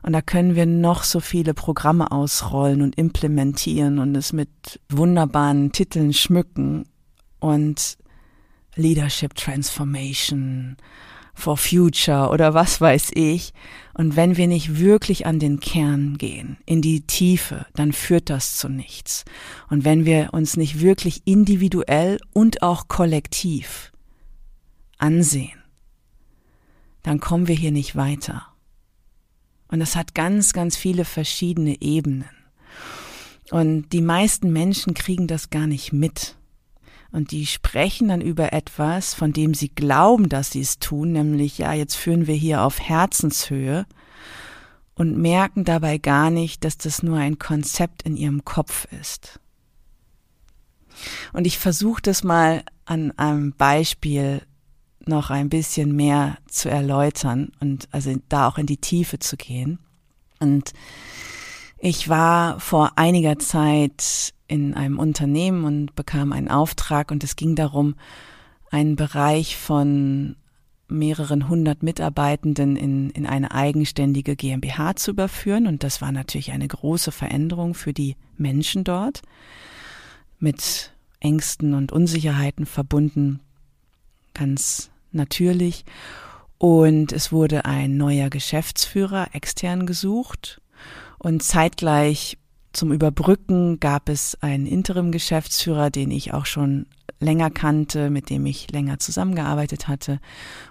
Und 0.02 0.14
da 0.14 0.22
können 0.22 0.56
wir 0.56 0.66
noch 0.66 1.04
so 1.04 1.20
viele 1.20 1.54
Programme 1.54 2.12
ausrollen 2.12 2.82
und 2.82 2.98
implementieren 2.98 4.00
und 4.00 4.16
es 4.16 4.34
mit 4.34 4.82
wunderbaren 4.90 5.72
Titeln 5.72 6.12
schmücken 6.12 6.90
und 7.40 7.98
Leadership 8.76 9.36
Transformation 9.36 10.76
for 11.34 11.58
Future 11.58 12.30
oder 12.30 12.54
was 12.54 12.80
weiß 12.80 13.12
ich. 13.14 13.54
Und 13.94 14.16
wenn 14.16 14.38
wir 14.38 14.48
nicht 14.48 14.80
wirklich 14.80 15.26
an 15.26 15.40
den 15.40 15.60
Kern 15.60 16.18
gehen, 16.18 16.58
in 16.66 16.82
die 16.82 17.02
Tiefe, 17.02 17.66
dann 17.76 17.94
führt 17.94 18.30
das 18.30 18.58
zu 18.58 18.70
nichts. 18.70 19.26
Und 19.70 19.86
wenn 19.86 20.06
wir 20.06 20.30
uns 20.34 20.58
nicht 20.58 20.80
wirklich 20.80 21.22
individuell 21.26 22.20
und 22.34 22.64
auch 22.64 22.88
kollektiv 22.88 23.92
ansehen, 24.98 25.64
dann 27.04 27.20
kommen 27.20 27.48
wir 27.48 27.56
hier 27.56 27.72
nicht 27.72 27.96
weiter. 27.96 28.48
Und 29.68 29.82
es 29.82 29.96
hat 29.96 30.16
ganz, 30.16 30.54
ganz 30.54 30.78
viele 30.78 31.06
verschiedene 31.06 31.82
Ebenen. 31.82 32.30
Und 33.52 33.90
die 33.90 34.02
meisten 34.02 34.52
Menschen 34.52 34.94
kriegen 34.94 35.28
das 35.28 35.50
gar 35.50 35.68
nicht 35.68 35.94
mit. 35.94 36.36
Und 37.14 37.30
die 37.30 37.46
sprechen 37.46 38.08
dann 38.08 38.22
über 38.22 38.54
etwas, 38.54 39.14
von 39.14 39.34
dem 39.34 39.54
sie 39.54 39.70
glauben, 39.70 40.30
dass 40.30 40.50
sie 40.50 40.62
es 40.62 40.80
tun, 40.80 41.12
nämlich, 41.12 41.60
ja, 41.60 41.72
jetzt 41.72 41.96
führen 41.96 42.26
wir 42.26 42.34
hier 42.34 42.64
auf 42.64 42.80
Herzenshöhe 42.80 43.86
und 44.96 45.18
merken 45.20 45.64
dabei 45.64 46.00
gar 46.00 46.32
nicht, 46.32 46.66
dass 46.66 46.76
das 46.76 47.04
nur 47.04 47.20
ein 47.20 47.38
Konzept 47.38 48.02
in 48.02 48.18
ihrem 48.18 48.44
Kopf 48.44 48.88
ist. 49.00 49.40
Und 51.34 51.46
ich 51.46 51.60
versuche 51.60 52.02
das 52.02 52.24
mal 52.24 52.64
an 52.86 53.12
einem 53.18 53.54
Beispiel 53.54 54.42
noch 55.06 55.30
ein 55.30 55.50
bisschen 55.50 55.96
mehr 55.96 56.40
zu 56.48 56.68
erläutern 56.68 57.52
und 57.60 57.90
also 57.92 58.16
da 58.28 58.48
auch 58.48 58.58
in 58.58 58.66
die 58.66 58.78
Tiefe 58.78 59.20
zu 59.20 59.38
gehen. 59.38 59.78
Und 60.40 60.74
ich 61.86 62.08
war 62.08 62.62
vor 62.62 62.94
einiger 62.96 63.38
Zeit 63.40 64.34
in 64.48 64.74
einem 64.74 65.00
Unternehmen 65.00 65.66
und 65.66 65.96
bekam 65.96 66.32
einen 66.32 66.48
Auftrag 66.48 67.12
und 67.12 67.26
es 67.26 67.36
ging 67.36 67.56
darum, 67.58 67.96
einen 68.72 68.96
Bereich 68.96 69.58
von 69.58 70.38
mehreren 70.88 71.50
hundert 71.50 71.84
Mitarbeitenden 71.84 72.78
in, 72.78 73.10
in 73.10 73.26
eine 73.26 73.52
eigenständige 73.52 74.38
GmbH 74.38 74.96
zu 74.96 75.12
überführen. 75.12 75.68
Und 75.68 75.84
das 75.84 76.02
war 76.02 76.14
natürlich 76.14 76.54
eine 76.54 76.70
große 76.70 77.12
Veränderung 77.12 77.74
für 77.74 77.92
die 77.92 78.16
Menschen 78.38 78.86
dort, 78.86 79.22
mit 80.40 80.94
Ängsten 81.20 81.74
und 81.74 81.92
Unsicherheiten 81.92 82.66
verbunden, 82.66 83.42
ganz 84.34 84.90
natürlich. 85.12 85.84
Und 86.60 87.12
es 87.12 87.34
wurde 87.34 87.66
ein 87.66 87.98
neuer 87.98 88.30
Geschäftsführer 88.30 89.28
extern 89.34 89.86
gesucht. 89.86 90.62
Und 91.24 91.42
zeitgleich 91.42 92.38
zum 92.74 92.92
Überbrücken 92.92 93.80
gab 93.80 94.10
es 94.10 94.38
einen 94.42 94.66
Interim-Geschäftsführer, 94.66 95.90
den 95.90 96.12
ich 96.12 96.34
auch 96.34 96.46
schon 96.46 96.86
länger 97.20 97.50
kannte, 97.50 98.10
mit 98.10 98.30
dem 98.30 98.46
ich 98.46 98.70
länger 98.72 99.00
zusammengearbeitet 99.00 99.88
hatte. 99.88 100.20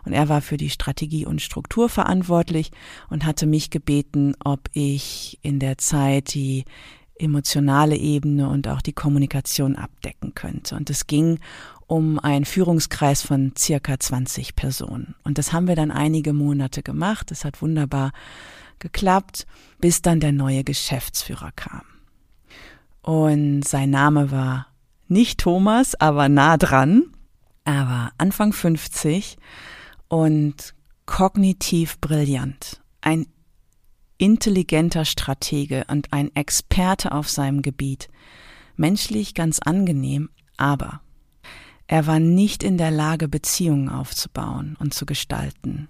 Und 0.05 0.13
er 0.13 0.29
war 0.29 0.43
für 0.43 0.59
die 0.59 0.69
Strategie 0.69 1.25
und 1.25 1.41
Struktur 1.41 1.89
verantwortlich 1.89 2.71
und 3.09 3.25
hatte 3.25 3.47
mich 3.47 3.71
gebeten, 3.71 4.35
ob 4.45 4.69
ich 4.75 5.39
in 5.43 5.59
der 5.59 5.79
Zeit 5.79 6.35
die 6.35 6.65
emotionale 7.19 7.97
Ebene 7.97 8.49
und 8.49 8.69
auch 8.69 8.83
die 8.83 8.93
Kommunikation 8.93 9.77
abdecken 9.77 10.35
könnte. 10.35 10.77
Und 10.77 10.91
es 10.91 11.07
ging 11.07 11.39
um 11.87 12.19
einen 12.19 12.45
Führungskreis 12.45 13.23
von 13.23 13.55
circa 13.57 13.99
20 13.99 14.55
Personen. 14.55 15.15
Und 15.25 15.39
das 15.39 15.53
haben 15.53 15.69
wir 15.69 15.77
dann 15.77 15.91
einige 15.91 16.35
Monate 16.35 16.83
gemacht. 16.83 17.31
Es 17.31 17.45
hat 17.45 17.63
wunderbar 17.63 18.13
geklappt, 18.83 19.47
bis 19.81 20.03
dann 20.03 20.21
der 20.21 20.33
neue 20.33 20.65
Geschäftsführer 20.65 21.53
kam. 21.53 21.83
Und 23.01 23.67
sein 23.67 23.91
Name 23.91 24.31
war 24.31 24.67
nicht 25.09 25.41
Thomas, 25.41 25.95
aber 25.95 26.29
nah 26.29 26.57
dran. 26.57 27.05
Aber 27.65 28.13
Anfang 28.19 28.53
50 28.53 29.39
und 30.09 30.75
kognitiv 31.07 31.99
brillant. 32.01 32.83
Ein 33.01 33.27
intelligenter 34.19 35.05
Stratege 35.05 35.85
und 35.89 36.13
ein 36.13 36.35
Experte 36.35 37.13
auf 37.13 37.29
seinem 37.29 37.63
Gebiet. 37.63 38.09
Menschlich 38.77 39.35
ganz 39.35 39.59
angenehm, 39.59 40.31
aber 40.57 41.01
er 41.87 42.07
war 42.07 42.21
nicht 42.21 42.63
in 42.63 42.79
der 42.79 42.91
Lage, 42.91 43.29
Beziehungen 43.29 43.89
aufzubauen 43.89 44.77
und 44.79 44.95
zu 44.95 45.07
gestalten. 45.07 45.89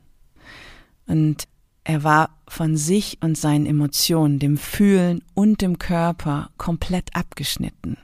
Und 1.07 1.45
er 1.85 2.05
war 2.05 2.39
von 2.47 2.77
sich 2.77 3.19
und 3.23 3.37
seinen 3.37 3.67
Emotionen, 3.67 4.39
dem 4.39 4.57
Fühlen 4.57 5.23
und 5.35 5.63
dem 5.63 5.79
Körper 5.79 6.51
komplett 6.57 7.15
abgeschnitten. 7.15 7.97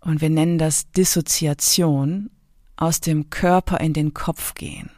Und 0.00 0.20
wir 0.20 0.30
nennen 0.30 0.58
das 0.58 0.90
Dissoziation, 0.92 2.30
aus 2.76 3.00
dem 3.00 3.28
Körper 3.28 3.80
in 3.80 3.92
den 3.92 4.14
Kopf 4.14 4.54
gehen. 4.54 4.90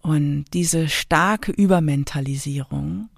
Und 0.00 0.46
diese 0.52 0.88
starke 0.88 1.52
Übermentalisierung, 1.52 3.10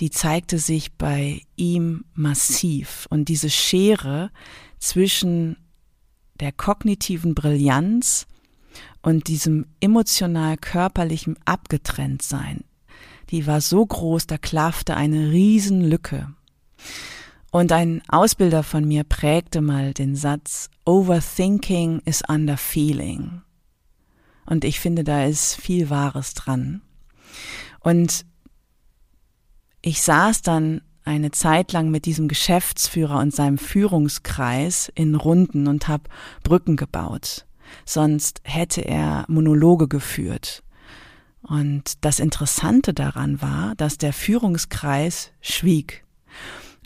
die 0.00 0.10
zeigte 0.10 0.58
sich 0.58 0.94
bei 0.94 1.42
ihm 1.56 2.04
massiv. 2.14 3.06
Und 3.10 3.28
diese 3.28 3.50
Schere 3.50 4.30
zwischen 4.78 5.56
der 6.40 6.52
kognitiven 6.52 7.34
Brillanz 7.34 8.26
und 9.04 9.28
diesem 9.28 9.66
emotional 9.80 10.56
körperlichen 10.56 11.36
Abgetrenntsein, 11.44 12.64
die 13.28 13.46
war 13.46 13.60
so 13.60 13.84
groß, 13.84 14.26
da 14.26 14.38
klaffte 14.38 14.96
eine 14.96 15.30
Riesenlücke. 15.30 16.32
Und 17.50 17.70
ein 17.70 18.02
Ausbilder 18.08 18.62
von 18.62 18.88
mir 18.88 19.04
prägte 19.04 19.60
mal 19.60 19.92
den 19.92 20.16
Satz, 20.16 20.70
Overthinking 20.86 22.00
is 22.06 22.22
underfeeling. 22.26 23.42
Und 24.46 24.64
ich 24.64 24.80
finde, 24.80 25.04
da 25.04 25.24
ist 25.24 25.56
viel 25.56 25.90
Wahres 25.90 26.32
dran. 26.32 26.80
Und 27.80 28.24
ich 29.82 30.00
saß 30.00 30.40
dann 30.40 30.80
eine 31.04 31.30
Zeit 31.30 31.72
lang 31.72 31.90
mit 31.90 32.06
diesem 32.06 32.26
Geschäftsführer 32.26 33.18
und 33.18 33.34
seinem 33.34 33.58
Führungskreis 33.58 34.90
in 34.94 35.14
Runden 35.14 35.68
und 35.68 35.88
habe 35.88 36.04
Brücken 36.42 36.76
gebaut. 36.76 37.44
Sonst 37.84 38.40
hätte 38.44 38.82
er 38.82 39.24
Monologe 39.28 39.88
geführt. 39.88 40.62
Und 41.42 42.04
das 42.04 42.20
Interessante 42.20 42.94
daran 42.94 43.42
war, 43.42 43.74
dass 43.76 43.98
der 43.98 44.12
Führungskreis 44.12 45.30
schwieg. 45.40 46.04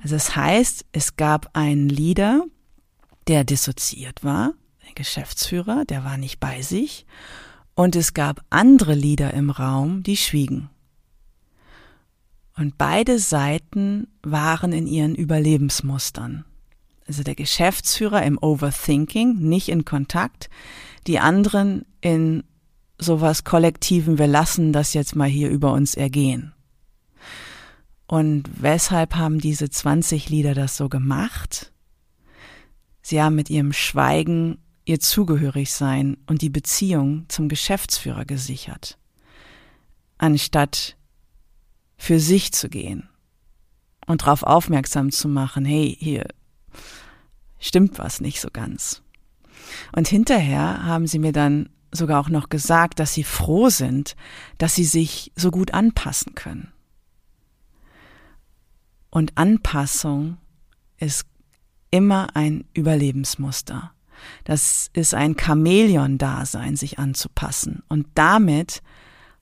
Also 0.03 0.17
das 0.17 0.35
heißt, 0.35 0.85
es 0.93 1.17
gab 1.17 1.51
einen 1.57 1.89
Leader, 1.89 2.45
der 3.29 3.45
dissoziiert 3.45 4.25
war, 4.25 4.55
ein 4.87 4.95
Geschäftsführer, 4.95 5.85
der 5.85 6.05
war 6.05 6.17
nicht 6.17 6.41
bei 6.41 6.63
sich, 6.63 7.07
und 7.75 7.95
es 7.95 8.15
gab 8.15 8.45
andere 8.51 8.95
Leader 8.95 9.33
im 9.35 9.51
Raum, 9.51 10.03
die 10.03 10.17
schwiegen. 10.17 10.71
Und 12.57 12.77
beide 12.77 13.21
Seiten 13.21 14.09
waren 14.23 14.73
in 14.73 14.89
ihren 14.89 15.15
Überlebensmustern. 15.15 16.45
Also 17.09 17.23
der 17.23 17.35
Geschäftsführer 17.35 18.23
im 18.23 18.39
Overthinking, 18.39 19.39
nicht 19.39 19.71
in 19.71 19.87
Kontakt, 19.87 20.51
die 21.07 21.19
anderen 21.19 21.87
in 22.03 22.45
sowas 22.99 23.45
Kollektiven, 23.45 24.19
wir 24.19 24.27
lassen 24.27 24.75
das 24.75 24.93
jetzt 24.93 25.17
mal 25.17 25.29
hier 25.29 25.49
über 25.49 25.73
uns 25.73 25.95
ergehen. 25.95 26.53
Und 28.07 28.45
weshalb 28.61 29.15
haben 29.15 29.39
diese 29.39 29.71
20 29.71 30.29
Lieder 30.29 30.55
das 30.55 30.77
so 30.77 30.91
gemacht? 30.91 31.73
Sie 33.01 33.23
haben 33.23 33.37
mit 33.37 33.49
ihrem 33.49 33.73
Schweigen 33.73 34.59
ihr 34.85 35.01
Zugehörigsein 35.01 36.19
und 36.27 36.43
die 36.43 36.51
Beziehung 36.51 37.25
zum 37.29 37.49
Geschäftsführer 37.49 38.27
gesichert, 38.27 38.99
anstatt 40.19 40.97
für 41.97 42.21
sich 42.21 42.53
zu 42.53 42.69
gehen 42.69 43.09
und 44.07 44.23
darauf 44.23 44.43
aufmerksam 44.43 45.11
zu 45.11 45.29
machen, 45.29 45.65
hey, 45.65 45.97
hier 45.99 46.27
stimmt 47.59 47.99
was 47.99 48.21
nicht 48.21 48.41
so 48.41 48.49
ganz. 48.53 49.03
Und 49.95 50.09
hinterher 50.09 50.85
haben 50.85 51.07
sie 51.07 51.19
mir 51.19 51.33
dann 51.33 51.71
sogar 51.91 52.21
auch 52.21 52.29
noch 52.29 52.49
gesagt, 52.49 53.01
dass 53.01 53.15
sie 53.15 53.25
froh 53.25 53.71
sind, 53.71 54.17
dass 54.59 54.75
sie 54.75 54.85
sich 54.85 55.33
so 55.37 55.51
gut 55.51 55.73
anpassen 55.73 56.35
können. 56.35 56.73
Und 59.11 59.37
Anpassung 59.39 60.37
ist 60.99 61.27
immer 61.91 62.37
ein 62.37 62.65
Überlebensmuster. 62.75 63.93
Das 64.45 64.91
ist 64.93 65.15
ein 65.15 65.37
Chamäleon-Dasein, 65.37 66.77
sich 66.77 66.99
anzupassen. 66.99 67.83
Und 67.89 68.07
damit 68.15 68.83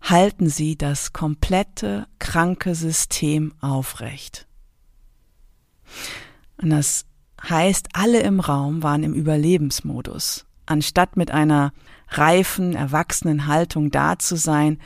halten 0.01 0.49
sie 0.49 0.77
das 0.77 1.13
komplette 1.13 2.07
kranke 2.19 2.75
System 2.75 3.55
aufrecht. 3.61 4.47
Und 6.59 6.71
das 6.71 7.07
heißt, 7.43 7.89
alle 7.93 8.21
im 8.21 8.41
Raum 8.41 8.83
waren 8.83 9.03
im 9.03 9.15
Überlebensmodus. 9.15 10.47
Anstatt 10.67 11.17
mit 11.17 11.31
einer 11.31 11.73
reifen, 12.09 12.75
erwachsenen 12.75 13.47
Haltung 13.47 13.91
da 13.91 14.19
zu 14.19 14.37
sein, 14.37 14.79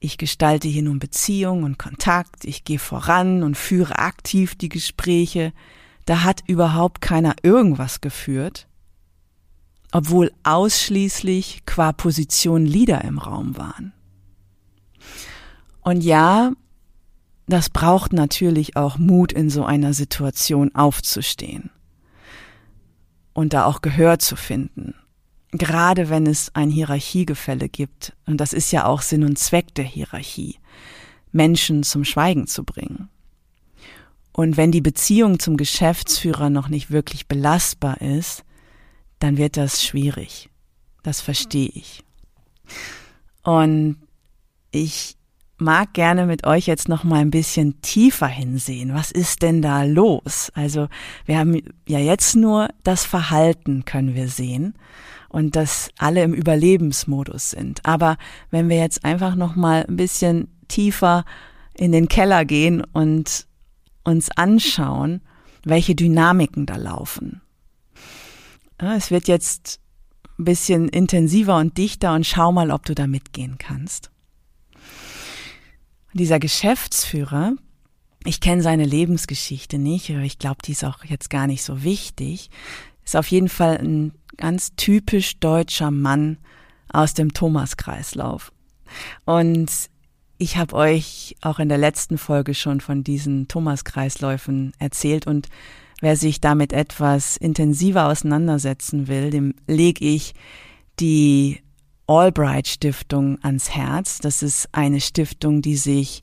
ich 0.00 0.18
gestalte 0.18 0.68
hier 0.68 0.82
nun 0.82 0.98
Beziehung 0.98 1.62
und 1.62 1.78
Kontakt, 1.78 2.44
ich 2.44 2.64
gehe 2.64 2.78
voran 2.78 3.42
und 3.42 3.56
führe 3.56 3.98
aktiv 3.98 4.54
die 4.54 4.68
Gespräche. 4.68 5.52
Da 6.04 6.24
hat 6.24 6.42
überhaupt 6.46 7.00
keiner 7.00 7.34
irgendwas 7.42 8.02
geführt, 8.02 8.66
obwohl 9.92 10.30
ausschließlich 10.42 11.62
qua 11.64 11.92
Position 11.92 12.66
Lieder 12.66 13.02
im 13.02 13.18
Raum 13.18 13.56
waren. 13.56 13.94
Und 15.80 16.02
ja, 16.02 16.52
das 17.46 17.70
braucht 17.70 18.12
natürlich 18.12 18.76
auch 18.76 18.98
Mut, 18.98 19.32
in 19.32 19.48
so 19.48 19.64
einer 19.64 19.94
Situation 19.94 20.74
aufzustehen 20.74 21.70
und 23.34 23.52
da 23.52 23.66
auch 23.66 23.82
Gehör 23.82 24.18
zu 24.18 24.36
finden 24.36 24.94
gerade 25.58 26.10
wenn 26.10 26.26
es 26.26 26.50
ein 26.54 26.70
Hierarchiegefälle 26.70 27.68
gibt, 27.68 28.12
und 28.26 28.38
das 28.38 28.52
ist 28.52 28.72
ja 28.72 28.86
auch 28.86 29.02
Sinn 29.02 29.24
und 29.24 29.38
Zweck 29.38 29.74
der 29.74 29.84
Hierarchie, 29.84 30.58
Menschen 31.32 31.82
zum 31.82 32.04
Schweigen 32.04 32.46
zu 32.46 32.64
bringen. 32.64 33.08
Und 34.32 34.56
wenn 34.56 34.72
die 34.72 34.80
Beziehung 34.80 35.38
zum 35.38 35.56
Geschäftsführer 35.56 36.50
noch 36.50 36.68
nicht 36.68 36.90
wirklich 36.90 37.28
belastbar 37.28 38.00
ist, 38.00 38.44
dann 39.20 39.36
wird 39.36 39.56
das 39.56 39.84
schwierig. 39.84 40.50
Das 41.04 41.20
verstehe 41.20 41.68
ich. 41.68 42.02
Und 43.44 43.98
ich 44.72 45.16
mag 45.56 45.94
gerne 45.94 46.26
mit 46.26 46.46
euch 46.46 46.66
jetzt 46.66 46.88
noch 46.88 47.04
mal 47.04 47.20
ein 47.20 47.30
bisschen 47.30 47.80
tiefer 47.80 48.26
hinsehen. 48.26 48.94
Was 48.94 49.10
ist 49.10 49.42
denn 49.42 49.62
da 49.62 49.84
los? 49.84 50.50
Also, 50.54 50.88
wir 51.26 51.38
haben 51.38 51.60
ja 51.88 51.98
jetzt 51.98 52.36
nur 52.36 52.68
das 52.82 53.04
Verhalten 53.04 53.84
können 53.84 54.14
wir 54.14 54.28
sehen 54.28 54.74
und 55.28 55.56
dass 55.56 55.90
alle 55.98 56.22
im 56.22 56.34
Überlebensmodus 56.34 57.50
sind. 57.50 57.84
Aber 57.84 58.16
wenn 58.50 58.68
wir 58.68 58.78
jetzt 58.78 59.04
einfach 59.04 59.34
noch 59.34 59.56
mal 59.56 59.84
ein 59.88 59.96
bisschen 59.96 60.48
tiefer 60.68 61.24
in 61.76 61.92
den 61.92 62.08
Keller 62.08 62.44
gehen 62.44 62.82
und 62.92 63.46
uns 64.04 64.30
anschauen, 64.30 65.22
welche 65.64 65.94
Dynamiken 65.94 66.66
da 66.66 66.76
laufen. 66.76 67.40
Es 68.78 69.10
wird 69.10 69.28
jetzt 69.28 69.80
ein 70.38 70.44
bisschen 70.44 70.88
intensiver 70.88 71.56
und 71.56 71.78
dichter 71.78 72.14
und 72.14 72.26
schau 72.26 72.52
mal, 72.52 72.70
ob 72.70 72.84
du 72.84 72.94
da 72.94 73.06
mitgehen 73.06 73.56
kannst. 73.58 74.10
Dieser 76.14 76.38
Geschäftsführer, 76.38 77.54
ich 78.24 78.40
kenne 78.40 78.62
seine 78.62 78.84
Lebensgeschichte 78.84 79.78
nicht, 79.78 80.10
aber 80.10 80.20
ich 80.20 80.38
glaube, 80.38 80.58
die 80.64 80.72
ist 80.72 80.84
auch 80.84 81.04
jetzt 81.04 81.28
gar 81.28 81.48
nicht 81.48 81.64
so 81.64 81.82
wichtig, 81.82 82.50
ist 83.04 83.16
auf 83.16 83.26
jeden 83.26 83.48
Fall 83.48 83.78
ein 83.78 84.12
ganz 84.36 84.76
typisch 84.76 85.38
deutscher 85.40 85.90
Mann 85.90 86.38
aus 86.88 87.14
dem 87.14 87.34
Thomas-Kreislauf. 87.34 88.52
Und 89.24 89.70
ich 90.38 90.56
habe 90.56 90.76
euch 90.76 91.34
auch 91.42 91.58
in 91.58 91.68
der 91.68 91.78
letzten 91.78 92.16
Folge 92.16 92.54
schon 92.54 92.80
von 92.80 93.02
diesen 93.02 93.48
Thomas-Kreisläufen 93.48 94.72
erzählt 94.78 95.26
und 95.26 95.48
wer 96.00 96.16
sich 96.16 96.40
damit 96.40 96.72
etwas 96.72 97.36
intensiver 97.36 98.06
auseinandersetzen 98.06 99.08
will, 99.08 99.30
dem 99.30 99.54
lege 99.66 100.04
ich 100.04 100.34
die 101.00 101.63
Albright 102.06 102.68
Stiftung 102.68 103.38
ans 103.42 103.70
Herz. 103.70 104.18
Das 104.18 104.42
ist 104.42 104.68
eine 104.72 105.00
Stiftung, 105.00 105.62
die 105.62 105.76
sich 105.76 106.22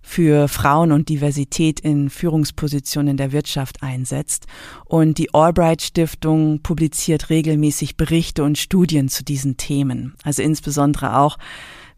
für 0.00 0.48
Frauen 0.48 0.92
und 0.92 1.08
Diversität 1.08 1.80
in 1.80 2.08
Führungspositionen 2.08 3.16
der 3.16 3.32
Wirtschaft 3.32 3.82
einsetzt. 3.82 4.46
Und 4.84 5.18
die 5.18 5.34
Albright 5.34 5.82
Stiftung 5.82 6.60
publiziert 6.62 7.30
regelmäßig 7.30 7.96
Berichte 7.96 8.42
und 8.44 8.58
Studien 8.58 9.08
zu 9.08 9.24
diesen 9.24 9.56
Themen. 9.56 10.14
Also 10.22 10.42
insbesondere 10.42 11.18
auch, 11.18 11.36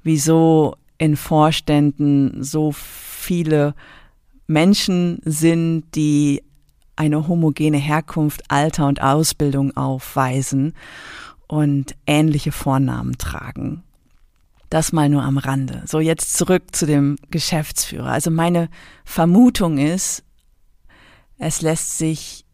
wieso 0.02 0.76
in 0.98 1.16
Vorständen 1.16 2.42
so 2.42 2.72
viele 2.72 3.74
Menschen 4.46 5.20
sind, 5.24 5.84
die 5.94 6.42
eine 6.96 7.28
homogene 7.28 7.78
Herkunft, 7.78 8.42
Alter 8.48 8.86
und 8.86 9.00
Ausbildung 9.00 9.76
aufweisen 9.76 10.74
und 11.50 11.96
ähnliche 12.06 12.52
Vornamen 12.52 13.18
tragen. 13.18 13.82
Das 14.68 14.92
mal 14.92 15.08
nur 15.08 15.24
am 15.24 15.36
Rande. 15.36 15.82
So, 15.84 15.98
jetzt 15.98 16.34
zurück 16.34 16.62
zu 16.70 16.86
dem 16.86 17.16
Geschäftsführer. 17.32 18.06
Also 18.06 18.30
meine 18.30 18.68
Vermutung 19.04 19.78
ist, 19.78 20.22
es 21.38 21.60
lässt 21.60 21.98
sich 21.98 22.44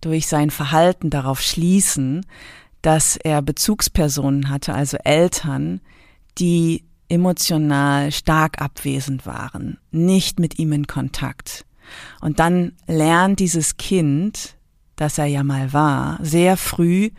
durch 0.00 0.28
sein 0.28 0.48
Verhalten 0.48 1.10
darauf 1.10 1.42
schließen, 1.42 2.24
dass 2.80 3.16
er 3.16 3.42
Bezugspersonen 3.42 4.48
hatte, 4.48 4.72
also 4.72 4.96
Eltern, 5.04 5.82
die 6.38 6.86
emotional 7.10 8.12
stark 8.12 8.62
abwesend 8.62 9.26
waren, 9.26 9.76
nicht 9.90 10.40
mit 10.40 10.58
ihm 10.58 10.72
in 10.72 10.86
Kontakt. 10.86 11.66
Und 12.22 12.38
dann 12.38 12.72
lernt 12.86 13.40
dieses 13.40 13.76
Kind, 13.76 14.56
das 14.96 15.18
er 15.18 15.26
ja 15.26 15.44
mal 15.44 15.74
war, 15.74 16.18
sehr 16.22 16.56
früh, 16.56 17.10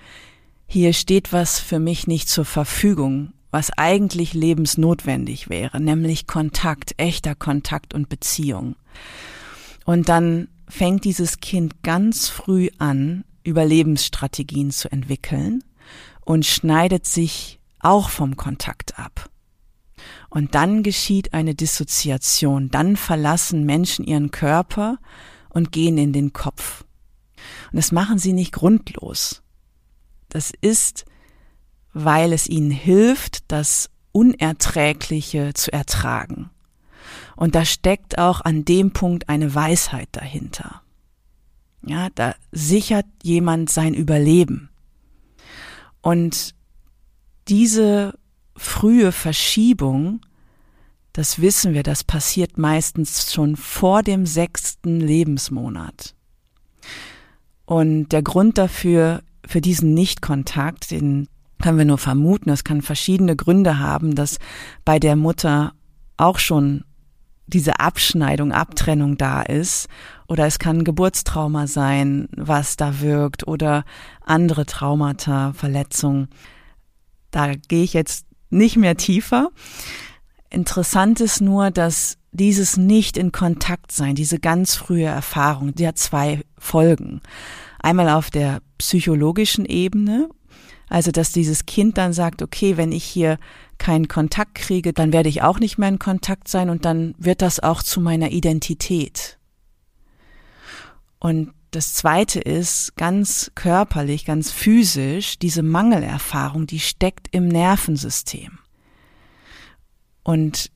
hier 0.72 0.94
steht 0.94 1.34
was 1.34 1.60
für 1.60 1.80
mich 1.80 2.06
nicht 2.06 2.30
zur 2.30 2.46
Verfügung, 2.46 3.34
was 3.50 3.72
eigentlich 3.72 4.36
lebensnotwendig 4.36 5.50
wäre, 5.50 5.82
nämlich 5.82 6.28
Kontakt, 6.28 6.94
echter 6.98 7.34
Kontakt 7.34 7.96
und 7.96 8.08
Beziehung. 8.08 8.76
Und 9.86 10.10
dann 10.10 10.48
fängt 10.68 11.06
dieses 11.06 11.40
Kind 11.40 11.82
ganz 11.82 12.30
früh 12.30 12.70
an, 12.78 13.26
Überlebensstrategien 13.44 14.70
zu 14.70 14.92
entwickeln 14.92 15.64
und 16.24 16.46
schneidet 16.46 17.08
sich 17.08 17.60
auch 17.80 18.12
vom 18.12 18.38
Kontakt 18.38 19.00
ab. 19.00 19.32
Und 20.30 20.54
dann 20.54 20.84
geschieht 20.84 21.34
eine 21.34 21.56
Dissoziation, 21.56 22.70
dann 22.70 22.96
verlassen 22.96 23.66
Menschen 23.66 24.06
ihren 24.06 24.30
Körper 24.30 25.00
und 25.50 25.72
gehen 25.72 25.98
in 25.98 26.14
den 26.14 26.32
Kopf. 26.32 26.86
Und 27.72 27.78
das 27.78 27.92
machen 27.92 28.20
sie 28.20 28.34
nicht 28.34 28.52
grundlos. 28.52 29.42
Das 30.30 30.52
ist, 30.62 31.06
weil 31.94 32.34
es 32.34 32.48
ihnen 32.48 32.72
hilft, 32.72 33.52
das 33.52 33.90
Unerträgliche 34.12 35.54
zu 35.54 35.72
ertragen. 35.74 36.50
Und 37.36 37.56
da 37.56 37.66
steckt 37.66 38.18
auch 38.18 38.42
an 38.42 38.66
dem 38.66 38.92
Punkt 38.92 39.30
eine 39.30 39.54
Weisheit 39.56 40.10
dahinter. 40.12 40.82
Ja, 41.86 42.10
da 42.14 42.36
sichert 42.52 43.06
jemand 43.24 43.70
sein 43.70 43.94
Überleben. 43.94 44.70
Und 46.02 46.54
diese 47.48 48.18
frühe 48.56 49.12
Verschiebung, 49.12 50.22
das 51.14 51.40
wissen 51.42 51.74
wir, 51.74 51.84
das 51.84 52.04
passiert 52.04 52.58
meistens 52.58 53.34
schon 53.34 53.56
vor 53.56 54.04
dem 54.04 54.26
sechsten 54.26 55.00
Lebensmonat. 55.00 56.14
Und 57.66 58.10
der 58.10 58.24
Grund 58.24 58.58
dafür, 58.58 59.22
für 59.50 59.62
diesen 59.62 59.96
Nichtkontakt, 59.96 60.92
den 60.92 61.28
können 61.60 61.80
wir 61.80 61.86
nur 61.86 61.98
vermuten, 61.98 62.52
es 62.52 62.64
kann 62.64 62.84
verschiedene 62.84 63.36
Gründe 63.36 63.80
haben, 63.80 64.14
dass 64.14 64.38
bei 64.86 65.00
der 65.00 65.16
Mutter 65.16 65.74
auch 66.18 66.38
schon 66.38 66.84
diese 67.48 67.80
Abschneidung, 67.80 68.52
Abtrennung 68.52 69.18
da 69.18 69.42
ist. 69.42 69.88
Oder 70.28 70.46
es 70.46 70.60
kann 70.60 70.84
Geburtstrauma 70.84 71.66
sein, 71.66 72.30
was 72.38 72.78
da 72.78 73.02
wirkt, 73.02 73.48
oder 73.48 73.86
andere 74.24 74.68
Traumata, 74.68 75.54
Verletzungen. 75.54 76.28
Da 77.32 77.54
gehe 77.56 77.84
ich 77.84 77.94
jetzt 77.94 78.28
nicht 78.52 78.78
mehr 78.78 78.98
tiefer. 78.98 79.50
Interessant 80.52 81.22
ist 81.22 81.42
nur, 81.42 81.72
dass 81.72 82.20
dieses 82.32 82.78
nicht 82.78 83.18
in 83.18 83.32
Kontakt 83.32 83.92
sein, 83.92 84.14
diese 84.14 84.38
ganz 84.38 84.76
frühe 84.76 85.06
Erfahrung, 85.06 85.74
die 85.74 85.88
hat 85.88 85.98
zwei 85.98 86.44
Folgen. 86.60 87.22
Einmal 87.80 88.10
auf 88.10 88.30
der 88.30 88.62
psychologischen 88.78 89.66
Ebene, 89.66 90.30
also 90.90 91.12
dass 91.12 91.32
dieses 91.32 91.66
Kind 91.66 91.98
dann 91.98 92.14
sagt, 92.14 92.42
okay, 92.42 92.78
wenn 92.78 92.92
ich 92.92 93.04
hier 93.04 93.38
keinen 93.78 94.08
Kontakt 94.08 94.56
kriege, 94.56 94.94
dann 94.94 95.14
werde 95.14 95.30
ich 95.30 95.42
auch 95.42 95.60
nicht 95.60 95.78
mehr 95.78 95.90
in 95.90 96.00
Kontakt 96.00 96.48
sein 96.48 96.70
und 96.70 96.86
dann 96.86 97.16
wird 97.18 97.42
das 97.42 97.60
auch 97.60 97.84
zu 97.84 98.02
meiner 98.02 98.32
Identität. 98.32 99.38
Und 101.20 101.54
das 101.72 101.94
zweite 101.94 102.40
ist 102.40 102.96
ganz 102.96 103.52
körperlich, 103.54 104.26
ganz 104.26 104.52
physisch, 104.52 105.38
diese 105.38 105.62
Mangelerfahrung, 105.62 106.66
die 106.66 106.80
steckt 106.80 107.28
im 107.32 107.48
Nervensystem. 107.48 108.60
Und 110.24 110.72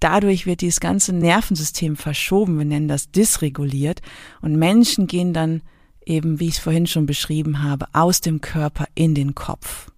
dadurch 0.00 0.46
wird 0.46 0.60
dieses 0.60 0.80
ganze 0.80 1.12
Nervensystem 1.12 1.96
verschoben, 1.96 2.58
wir 2.58 2.64
nennen 2.64 2.88
das 2.88 3.10
dysreguliert 3.10 4.00
und 4.40 4.56
Menschen 4.56 5.08
gehen 5.08 5.32
dann 5.32 5.62
eben, 6.08 6.40
wie 6.40 6.48
ich 6.48 6.54
es 6.54 6.58
vorhin 6.58 6.86
schon 6.86 7.06
beschrieben 7.06 7.62
habe, 7.62 7.86
aus 7.92 8.20
dem 8.20 8.40
Körper 8.40 8.86
in 8.94 9.14
den 9.14 9.34
Kopf. 9.34 9.90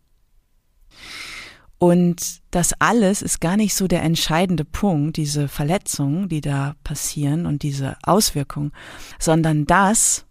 Und 1.79 2.43
das 2.51 2.75
alles 2.79 3.23
ist 3.23 3.41
gar 3.41 3.57
nicht 3.57 3.75
so 3.75 3.89
der 3.89 4.03
entscheidende 4.03 4.67
Punkt, 4.67 5.17
diese 5.17 5.49
Verletzungen, 5.49 6.29
die 6.29 6.43
da 6.43 6.75
passieren 6.85 7.47
und 7.47 7.63
diese 7.63 7.97
Auswirkungen, 8.03 8.73
sondern 9.19 9.65
das, 9.65 10.27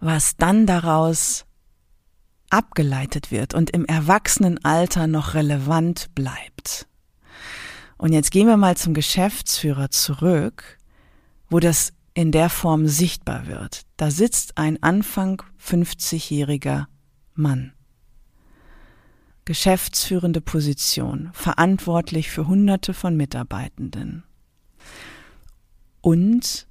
was 0.00 0.36
dann 0.36 0.66
daraus 0.66 1.44
abgeleitet 2.48 3.30
wird 3.30 3.54
und 3.54 3.70
im 3.70 3.84
Erwachsenenalter 3.84 5.06
noch 5.06 5.34
relevant 5.34 6.12
bleibt. 6.16 6.88
Und 7.96 8.12
jetzt 8.12 8.32
gehen 8.32 8.48
wir 8.48 8.56
mal 8.56 8.76
zum 8.76 8.92
Geschäftsführer 8.92 9.90
zurück, 9.90 10.78
wo 11.48 11.60
das 11.60 11.92
in 12.14 12.32
der 12.32 12.50
Form 12.50 12.86
sichtbar 12.86 13.46
wird. 13.46 13.82
Da 13.96 14.10
sitzt 14.10 14.58
ein 14.58 14.82
Anfang 14.82 15.42
50-jähriger 15.62 16.86
Mann. 17.34 17.72
Geschäftsführende 19.44 20.40
Position, 20.40 21.30
verantwortlich 21.32 22.30
für 22.30 22.46
Hunderte 22.46 22.94
von 22.94 23.16
Mitarbeitenden. 23.16 24.24
Und 26.00 26.66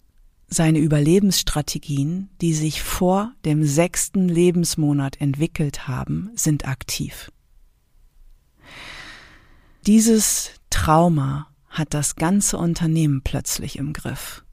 seine 0.48 0.80
Überlebensstrategien, 0.80 2.30
die 2.42 2.54
sich 2.54 2.82
vor 2.82 3.34
dem 3.46 3.66
sechsten 3.66 4.28
Lebensmonat 4.28 5.22
entwickelt 5.22 5.88
haben, 5.88 6.32
sind 6.36 6.68
aktiv. 6.68 7.32
Dieses 9.86 10.52
Trauma 10.70 11.48
hat 11.70 11.94
das 11.94 12.16
ganze 12.16 12.58
Unternehmen 12.58 13.22
plötzlich 13.22 13.78
im 13.78 13.94
Griff. 13.94 14.44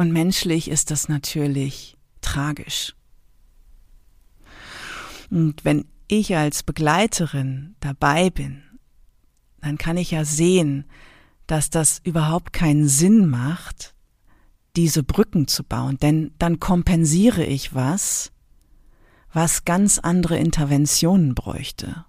Und 0.00 0.12
menschlich 0.12 0.70
ist 0.70 0.90
das 0.90 1.10
natürlich 1.10 1.98
tragisch. 2.22 2.94
Und 5.28 5.62
wenn 5.62 5.84
ich 6.08 6.34
als 6.34 6.62
Begleiterin 6.62 7.76
dabei 7.80 8.30
bin, 8.30 8.62
dann 9.60 9.76
kann 9.76 9.98
ich 9.98 10.12
ja 10.12 10.24
sehen, 10.24 10.86
dass 11.46 11.68
das 11.68 12.00
überhaupt 12.02 12.54
keinen 12.54 12.88
Sinn 12.88 13.28
macht, 13.28 13.94
diese 14.74 15.02
Brücken 15.02 15.46
zu 15.48 15.64
bauen, 15.64 15.98
denn 15.98 16.32
dann 16.38 16.60
kompensiere 16.60 17.44
ich 17.44 17.74
was, 17.74 18.32
was 19.34 19.66
ganz 19.66 19.98
andere 19.98 20.38
Interventionen 20.38 21.34
bräuchte. 21.34 22.06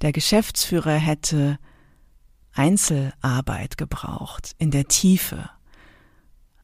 Der 0.00 0.12
Geschäftsführer 0.12 0.96
hätte 0.96 1.58
Einzelarbeit 2.54 3.76
gebraucht, 3.76 4.54
in 4.56 4.70
der 4.70 4.88
Tiefe. 4.88 5.50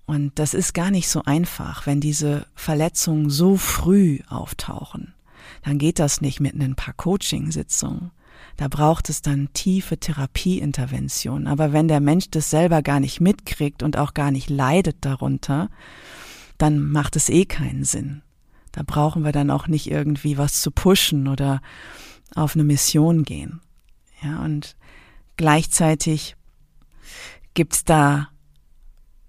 Und 0.07 0.38
das 0.38 0.55
ist 0.55 0.73
gar 0.73 0.90
nicht 0.90 1.09
so 1.09 1.23
einfach, 1.25 1.87
wenn 1.87 2.01
diese 2.01 2.47
Verletzungen 2.55 3.29
so 3.29 3.57
früh 3.57 4.21
auftauchen. 4.29 5.14
Dann 5.62 5.79
geht 5.79 5.99
das 5.99 6.21
nicht 6.21 6.40
mit 6.40 6.55
ein 6.55 6.77
paar 6.77 6.95
Coaching-Sitzungen. 6.95 8.12
Da 8.57 8.69
braucht 8.69 9.11
es 9.11 9.21
dann 9.21 9.53
tiefe 9.53 9.99
Therapieintervention. 9.99 11.47
Aber 11.47 11.73
wenn 11.73 11.88
der 11.88 12.01
Mensch 12.01 12.31
das 12.31 12.51
selber 12.51 12.83
gar 12.83 13.01
nicht 13.01 13.21
mitkriegt 13.21 13.83
und 13.83 13.99
auch 13.99 14.14
gar 14.14 14.31
nicht 14.31 14.49
leidet 14.49 14.99
darunter, 15.01 15.69
dann 16.57 16.79
macht 16.79 17.16
es 17.16 17.29
eh 17.29 17.45
keinen 17.45 17.85
Sinn. 17.85 18.23
Da 18.73 18.83
brauchen 18.87 19.25
wir 19.25 19.33
dann 19.33 19.51
auch 19.51 19.66
nicht 19.66 19.90
irgendwie 19.90 20.38
was 20.38 20.61
zu 20.61 20.71
pushen 20.71 21.29
oder 21.29 21.61
auf 22.35 22.55
eine 22.55 22.64
Mission 22.64 23.25
gehen. 23.25 23.61
Ja, 24.23 24.42
und 24.45 24.77
gleichzeitig 25.37 26.37
gibt's 27.55 27.85
da 27.85 28.29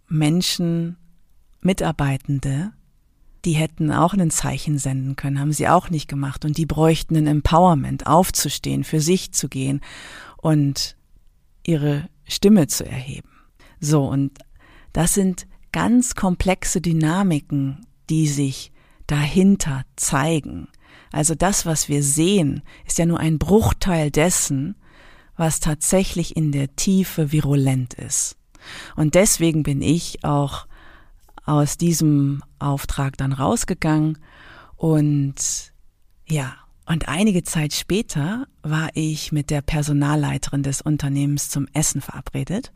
Menschen, 0.08 0.98
Mitarbeitende, 1.62 2.72
die 3.46 3.54
hätten 3.54 3.92
auch 3.92 4.14
ein 4.14 4.32
Zeichen 4.32 4.78
senden 4.78 5.16
können, 5.16 5.40
haben 5.40 5.54
sie 5.54 5.68
auch 5.68 5.90
nicht 5.90 6.08
gemacht 6.08 6.46
und 6.46 6.58
die 6.58 6.66
bräuchten 6.66 7.16
ein 7.16 7.28
Empowerment, 7.28 8.08
aufzustehen, 8.08 8.84
für 8.84 9.00
sich 9.00 9.32
zu 9.32 9.48
gehen 9.48 9.82
und 10.38 10.96
ihre 11.66 12.10
Stimme 12.26 12.68
zu 12.68 12.86
erheben. 12.86 13.30
So, 13.80 14.06
und 14.06 14.40
das 14.94 15.14
sind 15.14 15.48
ganz 15.72 16.16
komplexe 16.16 16.82
Dynamiken, 16.82 17.86
die 18.10 18.28
sich 18.28 18.72
dahinter 19.06 19.84
zeigen. 19.96 20.70
Also 21.12 21.36
das, 21.36 21.66
was 21.66 21.90
wir 21.90 22.04
sehen, 22.04 22.64
ist 22.86 22.98
ja 22.98 23.06
nur 23.06 23.20
ein 23.20 23.38
Bruchteil 23.38 24.12
dessen, 24.12 24.76
was 25.36 25.60
tatsächlich 25.60 26.36
in 26.36 26.52
der 26.52 26.76
Tiefe 26.76 27.32
virulent 27.32 27.94
ist. 27.94 28.37
Und 28.96 29.16
deswegen 29.16 29.64
bin 29.64 29.82
ich 29.82 30.24
auch 30.24 30.68
aus 31.46 31.78
diesem 31.78 32.44
Auftrag 32.60 33.18
dann 33.18 33.34
rausgegangen 33.34 34.18
und 34.76 35.36
ja, 36.28 36.54
und 36.86 37.08
einige 37.08 37.44
Zeit 37.44 37.74
später 37.74 38.48
war 38.62 38.90
ich 38.94 39.32
mit 39.32 39.50
der 39.50 39.62
Personalleiterin 39.62 40.64
des 40.64 40.82
Unternehmens 40.82 41.50
zum 41.50 41.68
Essen 41.74 42.02
verabredet 42.02 42.72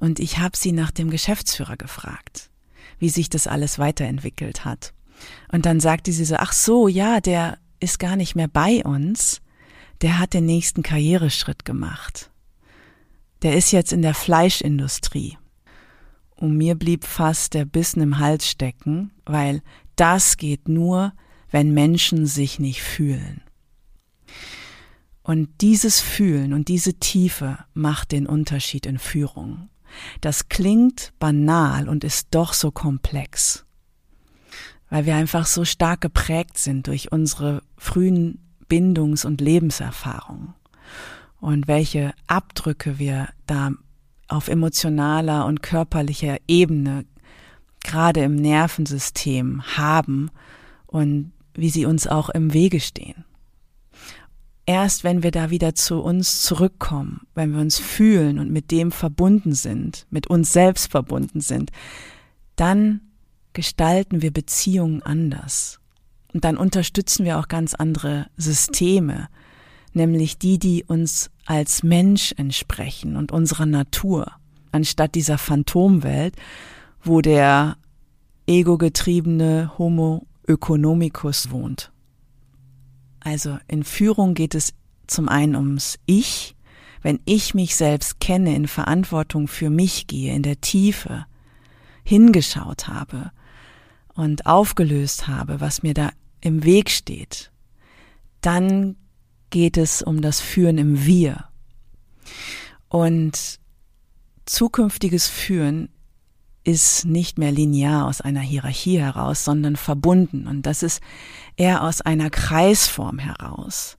und 0.00 0.20
ich 0.20 0.38
habe 0.38 0.56
sie 0.56 0.72
nach 0.72 0.90
dem 0.90 1.10
Geschäftsführer 1.10 1.76
gefragt, 1.76 2.50
wie 2.98 3.08
sich 3.08 3.30
das 3.30 3.46
alles 3.46 3.78
weiterentwickelt 3.78 4.64
hat. 4.64 4.92
Und 5.50 5.66
dann 5.66 5.80
sagte 5.80 6.12
sie 6.12 6.24
so, 6.24 6.36
ach 6.36 6.52
so, 6.52 6.88
ja, 6.88 7.20
der 7.20 7.58
ist 7.80 7.98
gar 7.98 8.16
nicht 8.16 8.34
mehr 8.34 8.48
bei 8.48 8.82
uns, 8.84 9.40
der 10.02 10.18
hat 10.18 10.34
den 10.34 10.46
nächsten 10.46 10.82
Karriereschritt 10.82 11.64
gemacht. 11.64 12.30
Der 13.44 13.56
ist 13.56 13.72
jetzt 13.72 13.92
in 13.92 14.00
der 14.00 14.14
Fleischindustrie. 14.14 15.36
Und 16.34 16.56
mir 16.56 16.74
blieb 16.74 17.04
fast 17.04 17.52
der 17.52 17.66
Bissen 17.66 18.00
im 18.00 18.18
Hals 18.18 18.48
stecken, 18.48 19.12
weil 19.26 19.62
das 19.96 20.38
geht 20.38 20.66
nur, 20.66 21.12
wenn 21.50 21.74
Menschen 21.74 22.26
sich 22.26 22.58
nicht 22.58 22.82
fühlen. 22.82 23.42
Und 25.22 25.60
dieses 25.60 26.00
Fühlen 26.00 26.54
und 26.54 26.68
diese 26.68 26.94
Tiefe 26.94 27.58
macht 27.74 28.12
den 28.12 28.26
Unterschied 28.26 28.86
in 28.86 28.98
Führung. 28.98 29.68
Das 30.22 30.48
klingt 30.48 31.12
banal 31.18 31.88
und 31.88 32.02
ist 32.02 32.28
doch 32.30 32.54
so 32.54 32.70
komplex, 32.70 33.66
weil 34.88 35.04
wir 35.04 35.16
einfach 35.16 35.46
so 35.46 35.66
stark 35.66 36.00
geprägt 36.00 36.56
sind 36.56 36.86
durch 36.86 37.12
unsere 37.12 37.62
frühen 37.76 38.38
Bindungs- 38.68 39.26
und 39.26 39.42
Lebenserfahrungen 39.42 40.54
und 41.44 41.68
welche 41.68 42.14
Abdrücke 42.26 42.98
wir 42.98 43.28
da 43.46 43.72
auf 44.28 44.48
emotionaler 44.48 45.44
und 45.44 45.62
körperlicher 45.62 46.38
Ebene, 46.48 47.04
gerade 47.84 48.22
im 48.22 48.34
Nervensystem 48.34 49.62
haben 49.76 50.30
und 50.86 51.32
wie 51.52 51.68
sie 51.68 51.84
uns 51.84 52.06
auch 52.06 52.30
im 52.30 52.54
Wege 52.54 52.80
stehen. 52.80 53.26
Erst 54.64 55.04
wenn 55.04 55.22
wir 55.22 55.32
da 55.32 55.50
wieder 55.50 55.74
zu 55.74 56.00
uns 56.00 56.40
zurückkommen, 56.40 57.26
wenn 57.34 57.52
wir 57.52 57.60
uns 57.60 57.78
fühlen 57.78 58.38
und 58.38 58.50
mit 58.50 58.70
dem 58.70 58.90
verbunden 58.90 59.52
sind, 59.52 60.06
mit 60.08 60.26
uns 60.28 60.50
selbst 60.50 60.90
verbunden 60.90 61.42
sind, 61.42 61.70
dann 62.56 63.02
gestalten 63.52 64.22
wir 64.22 64.32
Beziehungen 64.32 65.02
anders. 65.02 65.78
Und 66.32 66.46
dann 66.46 66.56
unterstützen 66.56 67.26
wir 67.26 67.38
auch 67.38 67.48
ganz 67.48 67.74
andere 67.74 68.28
Systeme, 68.38 69.28
nämlich 69.94 70.38
die, 70.38 70.58
die 70.58 70.84
uns 70.84 71.30
als 71.46 71.82
Mensch 71.82 72.34
entsprechen 72.36 73.16
und 73.16 73.32
unserer 73.32 73.66
Natur, 73.66 74.32
anstatt 74.72 75.14
dieser 75.14 75.38
Phantomwelt, 75.38 76.34
wo 77.02 77.20
der 77.20 77.76
egogetriebene 78.46 79.72
Homo 79.78 80.26
economicus 80.46 81.50
wohnt. 81.50 81.92
Also 83.20 83.58
in 83.68 83.84
Führung 83.84 84.34
geht 84.34 84.54
es 84.54 84.74
zum 85.06 85.28
einen 85.28 85.56
ums 85.56 85.98
Ich, 86.06 86.54
wenn 87.02 87.20
ich 87.24 87.54
mich 87.54 87.76
selbst 87.76 88.20
kenne, 88.20 88.54
in 88.54 88.66
Verantwortung 88.68 89.48
für 89.48 89.70
mich 89.70 90.06
gehe, 90.06 90.34
in 90.34 90.42
der 90.42 90.60
Tiefe, 90.60 91.26
hingeschaut 92.02 92.88
habe 92.88 93.30
und 94.14 94.46
aufgelöst 94.46 95.26
habe, 95.26 95.60
was 95.60 95.82
mir 95.82 95.94
da 95.94 96.10
im 96.40 96.64
Weg 96.64 96.90
steht, 96.90 97.50
dann 98.40 98.96
geht 99.54 99.76
es 99.76 100.02
um 100.02 100.20
das 100.20 100.40
Führen 100.40 100.78
im 100.78 101.06
Wir. 101.06 101.44
Und 102.88 103.60
zukünftiges 104.46 105.28
Führen 105.28 105.90
ist 106.64 107.04
nicht 107.04 107.38
mehr 107.38 107.52
linear 107.52 108.08
aus 108.08 108.20
einer 108.20 108.40
Hierarchie 108.40 108.98
heraus, 108.98 109.44
sondern 109.44 109.76
verbunden. 109.76 110.48
Und 110.48 110.62
das 110.62 110.82
ist 110.82 111.00
eher 111.54 111.84
aus 111.84 112.00
einer 112.00 112.30
Kreisform 112.30 113.20
heraus. 113.20 113.96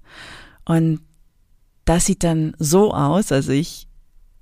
Und 0.65 0.99
das 1.85 2.07
sieht 2.07 2.25
dann 2.25 2.53
so 2.59 2.93
aus, 2.93 3.31
also 3.31 3.53
ich 3.53 3.87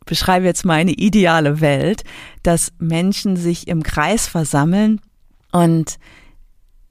beschreibe 0.08 0.48
jetzt 0.48 0.66
meine 0.66 0.94
ideale 0.94 1.62
Welt, 1.62 2.04
dass 2.42 2.74
Menschen 2.80 3.38
sich 3.38 3.68
im 3.68 3.84
Kreis 3.84 4.26
versammeln 4.26 5.00
und 5.52 6.00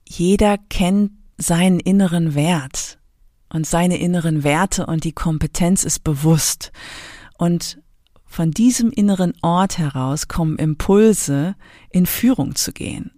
jeder 0.07 0.57
kennt 0.69 1.11
seinen 1.37 1.81
inneren 1.81 2.35
Wert 2.35 2.99
und 3.53 3.65
seine 3.65 3.97
inneren 3.97 4.43
Werte 4.43 4.87
und 4.87 5.05
die 5.05 5.13
Kompetenz 5.13 5.85
ist 5.85 6.03
bewusst. 6.03 6.73
Und 7.37 7.79
von 8.25 8.51
diesem 8.51 8.91
inneren 8.91 9.33
Ort 9.43 9.77
heraus 9.77 10.27
kommen 10.27 10.57
Impulse, 10.57 11.55
in 11.91 12.07
Führung 12.07 12.55
zu 12.55 12.73
gehen, 12.73 13.11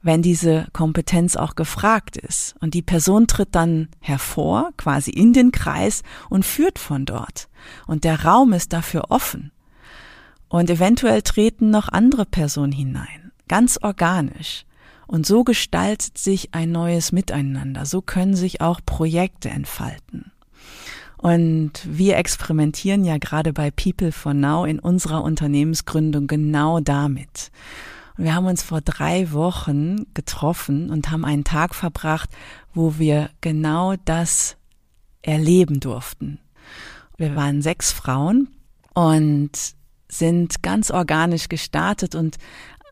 wenn 0.00 0.22
diese 0.22 0.66
Kompetenz 0.72 1.36
auch 1.36 1.56
gefragt 1.56 2.16
ist. 2.16 2.54
Und 2.60 2.72
die 2.72 2.82
Person 2.82 3.26
tritt 3.26 3.54
dann 3.54 3.88
hervor, 4.00 4.70
quasi 4.78 5.10
in 5.10 5.34
den 5.34 5.52
Kreis 5.52 6.02
und 6.30 6.46
führt 6.46 6.78
von 6.78 7.04
dort. 7.04 7.50
Und 7.86 8.04
der 8.04 8.24
Raum 8.24 8.54
ist 8.54 8.72
dafür 8.72 9.10
offen. 9.10 9.52
Und 10.48 10.70
eventuell 10.70 11.20
treten 11.20 11.68
noch 11.68 11.88
andere 11.90 12.24
Personen 12.24 12.72
hinein, 12.72 13.30
ganz 13.46 13.78
organisch. 13.82 14.64
Und 15.10 15.26
so 15.26 15.42
gestaltet 15.42 16.18
sich 16.18 16.54
ein 16.54 16.70
neues 16.70 17.10
Miteinander. 17.10 17.84
So 17.84 18.00
können 18.00 18.36
sich 18.36 18.60
auch 18.60 18.78
Projekte 18.86 19.48
entfalten. 19.50 20.30
Und 21.16 21.72
wir 21.84 22.16
experimentieren 22.16 23.02
ja 23.02 23.18
gerade 23.18 23.52
bei 23.52 23.72
People 23.72 24.12
for 24.12 24.34
Now 24.34 24.64
in 24.64 24.78
unserer 24.78 25.24
Unternehmensgründung 25.24 26.28
genau 26.28 26.78
damit. 26.78 27.50
Und 28.16 28.22
wir 28.22 28.36
haben 28.36 28.46
uns 28.46 28.62
vor 28.62 28.82
drei 28.82 29.32
Wochen 29.32 30.06
getroffen 30.14 30.90
und 30.90 31.10
haben 31.10 31.24
einen 31.24 31.42
Tag 31.42 31.74
verbracht, 31.74 32.30
wo 32.72 33.00
wir 33.00 33.30
genau 33.40 33.96
das 34.04 34.58
erleben 35.22 35.80
durften. 35.80 36.38
Wir 37.16 37.34
waren 37.34 37.62
sechs 37.62 37.90
Frauen 37.90 38.46
und 38.94 39.50
sind 40.06 40.62
ganz 40.62 40.92
organisch 40.92 41.48
gestartet 41.48 42.14
und 42.14 42.38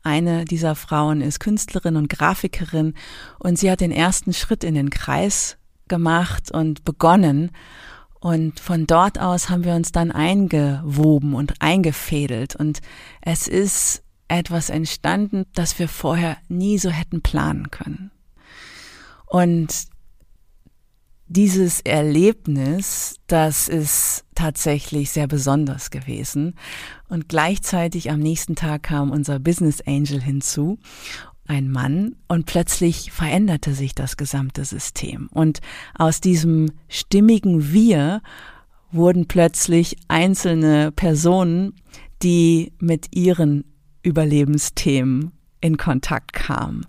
eine 0.08 0.44
dieser 0.44 0.74
Frauen 0.74 1.20
ist 1.20 1.38
Künstlerin 1.38 1.96
und 1.96 2.08
Grafikerin 2.08 2.94
und 3.38 3.58
sie 3.58 3.70
hat 3.70 3.80
den 3.80 3.92
ersten 3.92 4.32
Schritt 4.32 4.64
in 4.64 4.74
den 4.74 4.90
Kreis 4.90 5.58
gemacht 5.86 6.50
und 6.50 6.84
begonnen. 6.84 7.50
Und 8.20 8.58
von 8.58 8.86
dort 8.86 9.20
aus 9.20 9.48
haben 9.48 9.64
wir 9.64 9.74
uns 9.74 9.92
dann 9.92 10.10
eingewoben 10.10 11.34
und 11.34 11.54
eingefädelt. 11.60 12.56
Und 12.56 12.80
es 13.20 13.46
ist 13.46 14.02
etwas 14.26 14.70
entstanden, 14.70 15.44
das 15.54 15.78
wir 15.78 15.88
vorher 15.88 16.38
nie 16.48 16.78
so 16.78 16.90
hätten 16.90 17.22
planen 17.22 17.70
können. 17.70 18.10
Und 19.26 19.86
dieses 21.28 21.80
Erlebnis, 21.80 23.16
das 23.26 23.68
ist 23.68 24.24
tatsächlich 24.34 25.10
sehr 25.10 25.26
besonders 25.26 25.90
gewesen. 25.90 26.54
Und 27.08 27.28
gleichzeitig 27.28 28.10
am 28.10 28.20
nächsten 28.20 28.56
Tag 28.56 28.84
kam 28.84 29.10
unser 29.10 29.38
Business 29.38 29.80
Angel 29.82 30.20
hinzu, 30.20 30.78
ein 31.46 31.70
Mann, 31.70 32.16
und 32.28 32.46
plötzlich 32.46 33.10
veränderte 33.12 33.74
sich 33.74 33.94
das 33.94 34.16
gesamte 34.16 34.64
System. 34.64 35.28
Und 35.32 35.60
aus 35.94 36.20
diesem 36.20 36.70
stimmigen 36.88 37.72
Wir 37.72 38.22
wurden 38.90 39.28
plötzlich 39.28 39.96
einzelne 40.08 40.92
Personen, 40.92 41.74
die 42.22 42.72
mit 42.78 43.14
ihren 43.16 43.64
Überlebensthemen 44.02 45.32
in 45.60 45.76
Kontakt 45.76 46.32
kamen. 46.32 46.86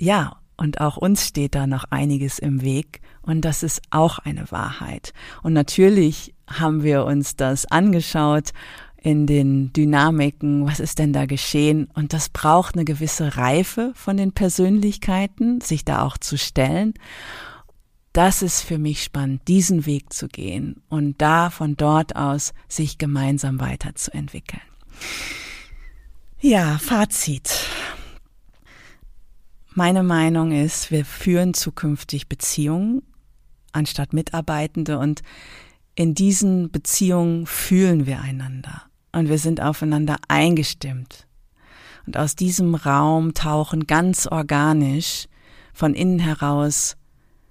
Ja, 0.00 0.38
und 0.58 0.80
auch 0.80 0.98
uns 0.98 1.26
steht 1.26 1.54
da 1.54 1.66
noch 1.66 1.84
einiges 1.90 2.38
im 2.38 2.60
Weg. 2.62 3.00
Und 3.22 3.42
das 3.42 3.62
ist 3.62 3.80
auch 3.90 4.18
eine 4.18 4.50
Wahrheit. 4.50 5.14
Und 5.42 5.54
natürlich 5.54 6.34
haben 6.46 6.82
wir 6.82 7.04
uns 7.04 7.36
das 7.36 7.64
angeschaut 7.66 8.52
in 9.00 9.26
den 9.26 9.72
Dynamiken, 9.72 10.66
was 10.66 10.80
ist 10.80 10.98
denn 10.98 11.12
da 11.12 11.26
geschehen? 11.26 11.88
Und 11.94 12.12
das 12.12 12.28
braucht 12.28 12.74
eine 12.74 12.84
gewisse 12.84 13.36
Reife 13.36 13.92
von 13.94 14.16
den 14.16 14.32
Persönlichkeiten, 14.32 15.60
sich 15.60 15.84
da 15.84 16.02
auch 16.02 16.18
zu 16.18 16.36
stellen. 16.36 16.94
Das 18.12 18.42
ist 18.42 18.62
für 18.62 18.78
mich 18.78 19.04
spannend, 19.04 19.46
diesen 19.46 19.86
Weg 19.86 20.12
zu 20.12 20.26
gehen 20.26 20.82
und 20.88 21.22
da 21.22 21.50
von 21.50 21.76
dort 21.76 22.16
aus 22.16 22.52
sich 22.66 22.98
gemeinsam 22.98 23.60
weiterzuentwickeln. 23.60 24.62
Ja, 26.40 26.78
Fazit. 26.78 27.68
Meine 29.78 30.02
Meinung 30.02 30.50
ist, 30.50 30.90
wir 30.90 31.04
führen 31.04 31.54
zukünftig 31.54 32.28
Beziehungen 32.28 33.00
anstatt 33.70 34.12
Mitarbeitende 34.12 34.98
und 34.98 35.22
in 35.94 36.14
diesen 36.14 36.72
Beziehungen 36.72 37.46
fühlen 37.46 38.04
wir 38.04 38.20
einander 38.20 38.82
und 39.12 39.28
wir 39.28 39.38
sind 39.38 39.60
aufeinander 39.60 40.16
eingestimmt. 40.26 41.28
Und 42.06 42.16
aus 42.16 42.34
diesem 42.34 42.74
Raum 42.74 43.34
tauchen 43.34 43.86
ganz 43.86 44.26
organisch 44.26 45.28
von 45.72 45.94
innen 45.94 46.18
heraus 46.18 46.96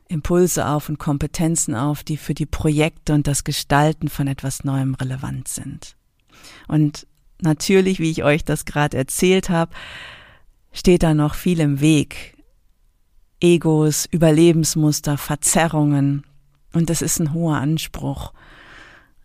Impulse 0.10 0.68
auf 0.68 0.90
und 0.90 1.00
Kompetenzen 1.00 1.76
auf, 1.76 2.04
die 2.04 2.18
für 2.18 2.34
die 2.34 2.46
Projekte 2.46 3.14
und 3.14 3.26
das 3.26 3.46
Gestalten 3.46 4.10
von 4.10 4.28
etwas 4.28 4.66
Neuem 4.66 4.96
relevant 4.96 5.48
sind. 5.48 5.96
Und 6.68 7.08
natürlich, 7.40 8.00
wie 8.00 8.12
ich 8.12 8.26
euch 8.26 8.44
das 8.44 8.66
gerade 8.66 8.98
erzählt 8.98 9.48
habe, 9.48 9.72
steht 10.78 11.02
da 11.02 11.14
noch 11.14 11.34
viel 11.34 11.60
im 11.60 11.82
Weg, 11.82 12.38
Egos, 13.42 14.06
Überlebensmuster, 14.12 15.18
Verzerrungen. 15.18 16.24
Und 16.74 16.90
es 16.90 17.02
ist 17.02 17.20
ein 17.20 17.34
hoher 17.34 17.58
Anspruch, 17.58 18.32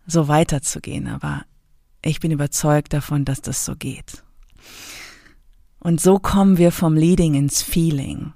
so 0.07 0.29
weiterzugehen. 0.29 1.09
Aber 1.09 1.43
ich 2.03 2.21
bin 2.21 2.31
überzeugt 2.31 2.95
davon, 2.95 3.27
dass 3.27 3.43
das 3.43 3.65
so 3.67 3.77
geht. 3.77 4.23
Und 5.79 6.01
so 6.01 6.19
kommen 6.19 6.57
wir 6.57 6.73
vom 6.73 6.95
Leading 6.95 7.35
ins 7.35 7.61
Feeling, 7.61 8.33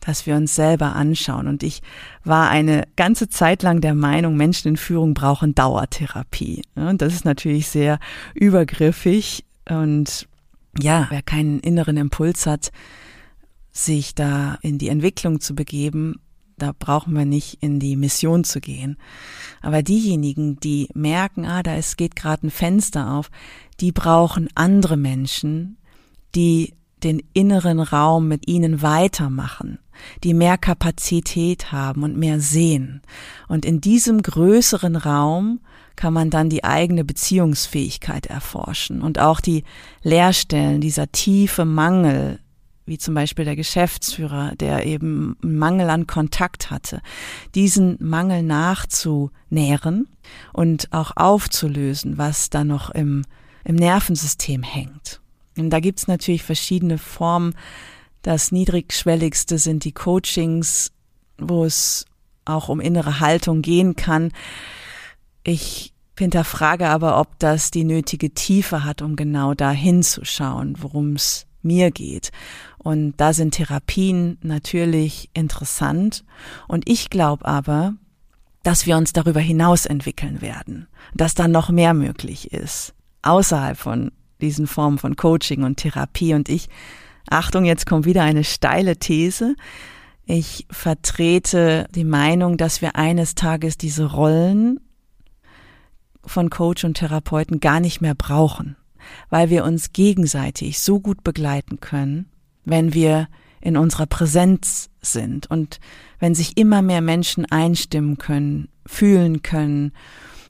dass 0.00 0.24
wir 0.24 0.36
uns 0.36 0.54
selber 0.54 0.94
anschauen. 0.96 1.46
Und 1.46 1.62
ich 1.62 1.82
war 2.24 2.48
eine 2.48 2.84
ganze 2.96 3.28
Zeit 3.28 3.62
lang 3.62 3.80
der 3.82 3.94
Meinung, 3.94 4.36
Menschen 4.36 4.68
in 4.68 4.76
Führung 4.76 5.12
brauchen 5.12 5.54
Dauertherapie. 5.54 6.62
Und 6.74 7.02
das 7.02 7.12
ist 7.12 7.24
natürlich 7.26 7.68
sehr 7.68 7.98
übergriffig. 8.34 9.44
Und 9.68 10.28
ja, 10.80 11.06
wer 11.10 11.22
keinen 11.22 11.60
inneren 11.60 11.96
Impuls 11.96 12.46
hat, 12.46 12.72
sich 13.72 14.14
da 14.14 14.58
in 14.62 14.78
die 14.78 14.88
Entwicklung 14.88 15.40
zu 15.40 15.54
begeben, 15.54 16.20
da 16.58 16.72
brauchen 16.78 17.14
wir 17.14 17.24
nicht 17.24 17.62
in 17.62 17.80
die 17.80 17.96
Mission 17.96 18.44
zu 18.44 18.60
gehen. 18.60 18.96
Aber 19.62 19.82
diejenigen, 19.82 20.56
die 20.60 20.88
merken, 20.94 21.44
ah, 21.44 21.62
da 21.62 21.76
ist, 21.76 21.96
geht 21.96 22.14
gerade 22.14 22.46
ein 22.46 22.50
Fenster 22.50 23.14
auf, 23.14 23.30
die 23.80 23.92
brauchen 23.92 24.48
andere 24.54 24.96
Menschen, 24.96 25.78
die 26.34 26.74
den 27.04 27.22
inneren 27.32 27.80
Raum 27.80 28.28
mit 28.28 28.48
ihnen 28.48 28.82
weitermachen, 28.82 29.78
die 30.24 30.34
mehr 30.34 30.58
Kapazität 30.58 31.72
haben 31.72 32.02
und 32.02 32.16
mehr 32.16 32.40
sehen. 32.40 33.02
Und 33.48 33.64
in 33.64 33.80
diesem 33.80 34.22
größeren 34.22 34.96
Raum 34.96 35.60
kann 35.96 36.12
man 36.12 36.30
dann 36.30 36.48
die 36.48 36.64
eigene 36.64 37.04
Beziehungsfähigkeit 37.04 38.26
erforschen 38.26 39.02
und 39.02 39.18
auch 39.18 39.40
die 39.40 39.64
Leerstellen, 40.02 40.80
dieser 40.80 41.12
tiefe 41.12 41.64
Mangel, 41.64 42.38
wie 42.86 42.98
zum 42.98 43.14
Beispiel 43.14 43.44
der 43.44 43.56
Geschäftsführer, 43.56 44.54
der 44.56 44.86
eben 44.86 45.36
Mangel 45.40 45.88
an 45.90 46.06
Kontakt 46.06 46.70
hatte, 46.70 47.00
diesen 47.54 47.96
Mangel 48.00 48.42
nachzunähren 48.42 50.08
und 50.52 50.92
auch 50.92 51.12
aufzulösen, 51.14 52.18
was 52.18 52.50
da 52.50 52.64
noch 52.64 52.90
im, 52.90 53.24
im 53.64 53.76
Nervensystem 53.76 54.62
hängt. 54.62 55.21
Und 55.56 55.70
da 55.70 55.80
gibt's 55.80 56.08
natürlich 56.08 56.42
verschiedene 56.42 56.98
Formen. 56.98 57.54
Das 58.22 58.52
niedrigschwelligste 58.52 59.58
sind 59.58 59.84
die 59.84 59.92
Coachings, 59.92 60.92
wo 61.38 61.64
es 61.64 62.06
auch 62.44 62.68
um 62.68 62.80
innere 62.80 63.20
Haltung 63.20 63.62
gehen 63.62 63.96
kann. 63.96 64.32
Ich 65.44 65.92
hinterfrage 66.18 66.88
aber, 66.88 67.18
ob 67.18 67.38
das 67.38 67.70
die 67.70 67.84
nötige 67.84 68.32
Tiefe 68.32 68.84
hat, 68.84 69.02
um 69.02 69.16
genau 69.16 69.54
da 69.54 69.70
hinzuschauen, 69.70 70.76
worum 70.80 71.14
es 71.14 71.46
mir 71.62 71.90
geht. 71.90 72.30
Und 72.78 73.14
da 73.16 73.32
sind 73.32 73.54
Therapien 73.54 74.38
natürlich 74.42 75.30
interessant. 75.34 76.24
Und 76.68 76.88
ich 76.88 77.10
glaube 77.10 77.44
aber, 77.44 77.94
dass 78.62 78.86
wir 78.86 78.96
uns 78.96 79.12
darüber 79.12 79.40
hinaus 79.40 79.86
entwickeln 79.86 80.40
werden, 80.40 80.86
dass 81.14 81.34
da 81.34 81.48
noch 81.48 81.70
mehr 81.70 81.94
möglich 81.94 82.52
ist, 82.52 82.94
außerhalb 83.22 83.76
von 83.76 84.12
diesen 84.42 84.66
Formen 84.66 84.98
von 84.98 85.16
Coaching 85.16 85.62
und 85.62 85.76
Therapie. 85.76 86.34
Und 86.34 86.48
ich, 86.48 86.68
Achtung, 87.30 87.64
jetzt 87.64 87.86
kommt 87.86 88.04
wieder 88.04 88.22
eine 88.22 88.44
steile 88.44 88.96
These. 88.96 89.56
Ich 90.26 90.66
vertrete 90.70 91.88
die 91.94 92.04
Meinung, 92.04 92.56
dass 92.56 92.82
wir 92.82 92.96
eines 92.96 93.34
Tages 93.34 93.76
diese 93.78 94.04
Rollen 94.04 94.80
von 96.24 96.50
Coach 96.50 96.84
und 96.84 96.94
Therapeuten 96.94 97.60
gar 97.60 97.80
nicht 97.80 98.00
mehr 98.00 98.14
brauchen, 98.14 98.76
weil 99.30 99.50
wir 99.50 99.64
uns 99.64 99.92
gegenseitig 99.92 100.78
so 100.78 101.00
gut 101.00 101.24
begleiten 101.24 101.80
können, 101.80 102.26
wenn 102.64 102.94
wir 102.94 103.28
in 103.60 103.76
unserer 103.76 104.06
Präsenz 104.06 104.90
sind 105.00 105.50
und 105.50 105.80
wenn 106.18 106.34
sich 106.34 106.56
immer 106.56 106.82
mehr 106.82 107.00
Menschen 107.00 107.44
einstimmen 107.46 108.18
können, 108.18 108.68
fühlen 108.86 109.42
können 109.42 109.92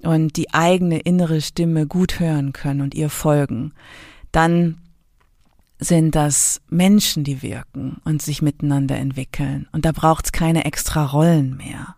und 0.03 0.37
die 0.37 0.53
eigene 0.53 0.99
innere 1.01 1.41
Stimme 1.41 1.87
gut 1.87 2.21
hören 2.21 2.53
können 2.53 2.81
und 2.81 2.95
ihr 2.95 3.11
folgen, 3.11 3.73
dann 4.33 4.79
sind 5.79 6.15
das 6.15 6.61
Menschen, 6.69 7.25
die 7.25 7.43
wirken 7.43 8.01
und 8.05 8.23
sich 8.23 8.43
miteinander 8.43 8.97
entwickeln. 8.97 9.69
Und 9.73 9.85
da 9.85 9.93
braucht 9.93 10.27
es 10.27 10.33
keine 10.33 10.65
extra 10.65 11.05
Rollen 11.05 11.57
mehr. 11.57 11.97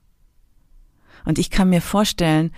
Und 1.24 1.38
ich 1.38 1.50
kann 1.50 1.70
mir 1.70 1.82
vorstellen, 1.82 2.52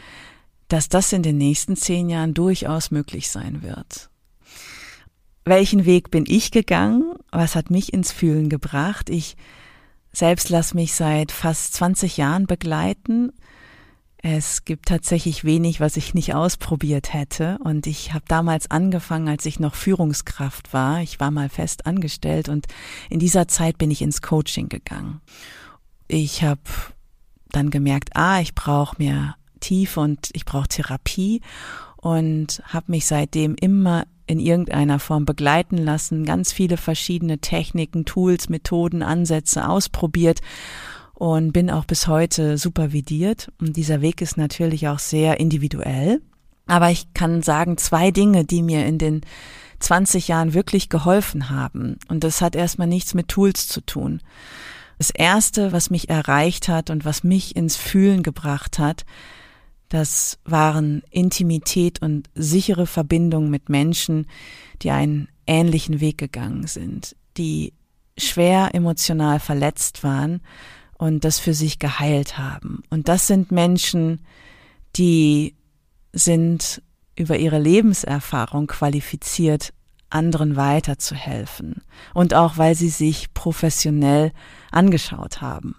dass 0.69 0.89
das 0.89 1.13
in 1.13 1.23
den 1.23 1.39
nächsten 1.39 1.77
zehn 1.77 2.09
Jahren 2.09 2.35
durchaus 2.35 2.91
möglich 2.91 3.29
sein 3.29 3.63
wird. 3.63 4.11
Welchen 5.45 5.85
Weg 5.85 6.11
bin 6.11 6.25
ich 6.27 6.51
gegangen? 6.51 7.15
Was 7.31 7.55
hat 7.55 7.71
mich 7.71 7.93
ins 7.93 8.11
Fühlen 8.11 8.49
gebracht? 8.49 9.09
Ich 9.11 9.37
selbst 10.13 10.49
lasse 10.49 10.75
mich 10.75 10.95
seit 10.95 11.31
fast 11.31 11.75
20 11.75 12.17
Jahren 12.17 12.47
begleiten. 12.47 13.33
Es 14.29 14.65
gibt 14.65 14.87
tatsächlich 14.87 15.45
wenig, 15.45 15.79
was 15.79 15.97
ich 15.97 16.13
nicht 16.13 16.35
ausprobiert 16.35 17.15
hätte. 17.15 17.59
Und 17.63 17.87
ich 17.87 18.13
habe 18.13 18.25
damals 18.27 18.69
angefangen, 18.69 19.29
als 19.29 19.47
ich 19.47 19.61
noch 19.61 19.77
Führungskraft 19.77 20.73
war. 20.73 21.01
Ich 21.01 21.21
war 21.21 21.31
mal 21.31 21.49
fest 21.49 21.87
angestellt 21.87 22.49
und 22.49 22.67
in 23.09 23.21
dieser 23.21 23.47
Zeit 23.47 23.79
bin 23.79 23.93
ich 23.93 24.03
ins 24.03 24.23
Coaching 24.23 24.69
gegangen. 24.69 25.21
Ich 26.09 26.43
habe 26.43 26.61
dann 27.53 27.71
gemerkt, 27.71 28.17
ah, 28.17 28.41
ich 28.41 28.57
brauche 28.57 28.97
mir 28.99 29.37
Tiefe 29.61 30.01
und 30.01 30.31
ich 30.33 30.45
brauche 30.45 30.67
Therapie 30.67 31.41
und 31.97 32.65
habe 32.67 32.91
mich 32.91 33.07
seitdem 33.07 33.55
immer 33.55 34.09
in 34.27 34.41
irgendeiner 34.41 34.99
Form 34.99 35.25
begleiten 35.25 35.79
lassen, 35.79 36.25
ganz 36.25 36.53
viele 36.53 36.79
verschiedene 36.79 37.39
Techniken, 37.39 38.05
Tools, 38.05 38.49
Methoden, 38.49 39.05
Ansätze 39.05 39.69
ausprobiert 39.69 40.41
und 41.17 41.53
bin 41.53 41.71
auch 41.71 41.87
bis 41.87 42.07
heute 42.09 42.59
supervidiert. 42.59 43.51
Und 43.59 43.77
dieser 43.77 44.03
Weg 44.03 44.21
ist 44.21 44.37
natürlich 44.37 44.87
auch 44.89 44.99
sehr 44.99 45.41
individuell. 45.41 46.21
Aber 46.67 46.91
ich 46.91 47.15
kann 47.15 47.43
sagen, 47.43 47.79
zwei 47.79 48.11
Dinge, 48.11 48.45
die 48.45 48.63
mir 48.63 48.85
in 48.85 48.99
den 48.99 49.23
20 49.81 50.29
Jahren 50.29 50.53
wirklich 50.53 50.91
geholfen 50.91 51.49
haben. 51.49 51.99
Und 52.09 52.23
das 52.23 52.43
hat 52.43 52.55
erstmal 52.55 52.87
nichts 52.87 53.15
mit 53.15 53.29
Tools 53.29 53.67
zu 53.67 53.81
tun. 53.81 54.21
Das 54.99 55.11
erste, 55.11 55.73
was 55.73 55.89
mich 55.89 56.11
erreicht 56.11 56.69
hat 56.69 56.91
und 56.91 57.07
was 57.07 57.25
mich 57.25 57.57
ins 57.57 57.77
Fühlen 57.77 58.23
gebracht 58.23 58.79
hat, 58.79 59.07
das 59.89 60.39
waren 60.45 61.03
Intimität 61.11 62.03
und 62.03 62.29
sichere 62.35 62.87
Verbindung 62.87 63.49
mit 63.49 63.71
Menschen, 63.71 64.27
die 64.83 64.91
einen 64.91 65.29
ähnlichen 65.47 66.01
Weg 66.01 66.19
gegangen 66.19 66.67
sind, 66.67 67.17
die 67.39 67.73
schwer 68.19 68.75
emotional 68.75 69.41
verletzt 69.41 70.03
waren 70.03 70.43
und 70.99 71.25
das 71.25 71.39
für 71.39 71.55
sich 71.55 71.79
geheilt 71.79 72.39
haben. 72.39 72.83
Und 72.91 73.09
das 73.09 73.27
sind 73.27 73.53
Menschen, 73.53 74.25
die 74.97 75.55
sind 76.13 76.83
über 77.17 77.39
ihre 77.39 77.59
Lebenserfahrung 77.59 78.67
qualifiziert, 78.67 79.73
anderen 80.11 80.57
weiterzuhelfen. 80.57 81.83
Und 82.15 82.35
auch 82.35 82.59
weil 82.59 82.75
sie 82.75 82.89
sich 82.89 83.35
professionell 83.35 84.33
angeschaut 84.71 85.41
haben. 85.41 85.77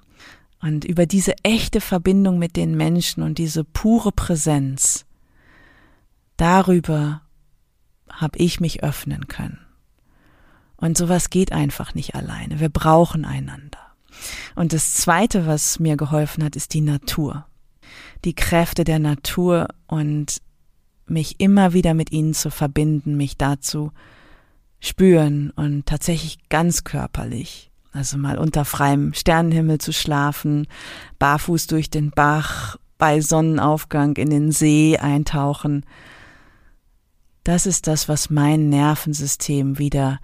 Und 0.59 0.85
über 0.85 1.05
diese 1.05 1.35
echte 1.43 1.81
Verbindung 1.81 2.39
mit 2.39 2.55
den 2.55 2.75
Menschen 2.75 3.23
und 3.23 3.37
diese 3.37 3.63
pure 3.63 4.11
Präsenz, 4.11 5.05
darüber 6.35 7.21
habe 8.09 8.37
ich 8.39 8.59
mich 8.59 8.83
öffnen 8.83 9.27
können. 9.27 9.59
Und 10.77 10.97
sowas 10.97 11.29
geht 11.29 11.51
einfach 11.51 11.95
nicht 11.95 12.15
alleine. 12.15 12.59
Wir 12.59 12.69
brauchen 12.69 13.25
einander. 13.25 13.86
Und 14.55 14.73
das 14.73 14.93
Zweite, 14.95 15.45
was 15.45 15.79
mir 15.79 15.97
geholfen 15.97 16.43
hat, 16.43 16.55
ist 16.55 16.73
die 16.73 16.81
Natur. 16.81 17.45
Die 18.25 18.33
Kräfte 18.33 18.83
der 18.83 18.99
Natur 18.99 19.67
und 19.87 20.41
mich 21.05 21.39
immer 21.39 21.73
wieder 21.73 21.93
mit 21.93 22.11
ihnen 22.11 22.33
zu 22.33 22.49
verbinden, 22.51 23.15
mich 23.15 23.37
dazu 23.37 23.91
spüren 24.79 25.51
und 25.51 25.85
tatsächlich 25.85 26.49
ganz 26.49 26.83
körperlich. 26.83 27.71
Also 27.91 28.17
mal 28.17 28.37
unter 28.37 28.65
freiem 28.65 29.13
Sternenhimmel 29.13 29.79
zu 29.79 29.91
schlafen, 29.93 30.67
barfuß 31.19 31.67
durch 31.67 31.89
den 31.89 32.11
Bach, 32.11 32.77
bei 32.97 33.21
Sonnenaufgang 33.21 34.15
in 34.17 34.29
den 34.29 34.51
See 34.51 34.97
eintauchen. 34.97 35.85
Das 37.43 37.65
ist 37.65 37.87
das, 37.87 38.09
was 38.09 38.29
mein 38.29 38.69
Nervensystem 38.69 39.79
wieder 39.79 40.19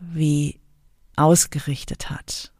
wie 0.00 0.58
ausgerichtet 1.16 2.10
hat. 2.10 2.52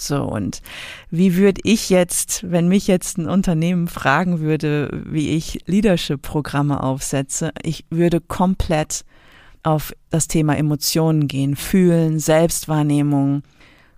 So, 0.00 0.22
und 0.24 0.62
wie 1.10 1.36
würde 1.36 1.60
ich 1.64 1.90
jetzt, 1.90 2.50
wenn 2.50 2.68
mich 2.68 2.86
jetzt 2.86 3.18
ein 3.18 3.28
Unternehmen 3.28 3.86
fragen 3.86 4.40
würde, 4.40 5.02
wie 5.04 5.30
ich 5.30 5.60
Leadership-Programme 5.66 6.82
aufsetze, 6.82 7.52
ich 7.62 7.84
würde 7.90 8.20
komplett 8.20 9.04
auf 9.62 9.92
das 10.08 10.26
Thema 10.26 10.56
Emotionen 10.56 11.28
gehen, 11.28 11.54
fühlen, 11.54 12.18
Selbstwahrnehmung, 12.18 13.42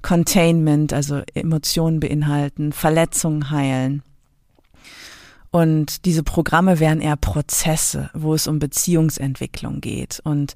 Containment, 0.03 0.93
also 0.93 1.23
Emotionen 1.35 2.01
beinhalten, 2.01 2.73
Verletzungen 2.73 3.51
heilen. 3.51 4.03
Und 5.53 6.05
diese 6.05 6.25
Programme 6.25 6.81
wären 6.81 7.01
eher 7.01 7.17
Prozesse, 7.17 8.11
wo 8.13 8.35
es 8.35 8.49
um 8.49 8.59
Beziehungsentwicklung 8.59 9.81
geht 9.81 10.21
und 10.25 10.55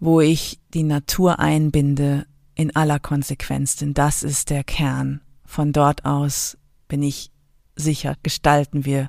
wo 0.00 0.20
ich 0.20 0.58
die 0.74 0.82
Natur 0.82 1.38
einbinde 1.38 2.26
in 2.54 2.74
aller 2.76 2.98
Konsequenz, 2.98 3.76
denn 3.76 3.94
das 3.94 4.22
ist 4.22 4.50
der 4.50 4.64
Kern. 4.64 5.20
Von 5.44 5.72
dort 5.72 6.04
aus 6.04 6.58
bin 6.88 7.02
ich 7.02 7.30
sicher, 7.76 8.16
gestalten 8.22 8.84
wir 8.84 9.08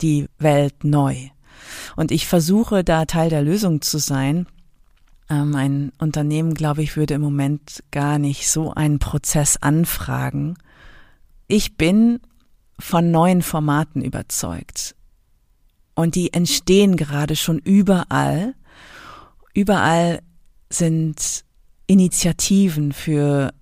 die 0.00 0.28
Welt 0.38 0.84
neu. 0.84 1.28
Und 1.96 2.10
ich 2.10 2.26
versuche 2.26 2.84
da 2.84 3.04
Teil 3.04 3.30
der 3.30 3.42
Lösung 3.42 3.80
zu 3.80 3.98
sein. 3.98 4.46
Ähm, 5.30 5.54
ein 5.54 5.92
Unternehmen, 5.98 6.54
glaube 6.54 6.82
ich, 6.82 6.96
würde 6.96 7.14
im 7.14 7.20
Moment 7.20 7.82
gar 7.90 8.18
nicht 8.18 8.48
so 8.48 8.72
einen 8.74 8.98
Prozess 8.98 9.56
anfragen. 9.56 10.56
Ich 11.46 11.76
bin 11.76 12.20
von 12.78 13.10
neuen 13.10 13.42
Formaten 13.42 14.02
überzeugt. 14.02 14.94
Und 15.94 16.16
die 16.16 16.32
entstehen 16.32 16.96
gerade 16.96 17.36
schon 17.36 17.58
überall. 17.58 18.54
Überall 19.54 20.22
sind 20.68 21.43
Initiativen 21.86 22.92
für 22.92 23.52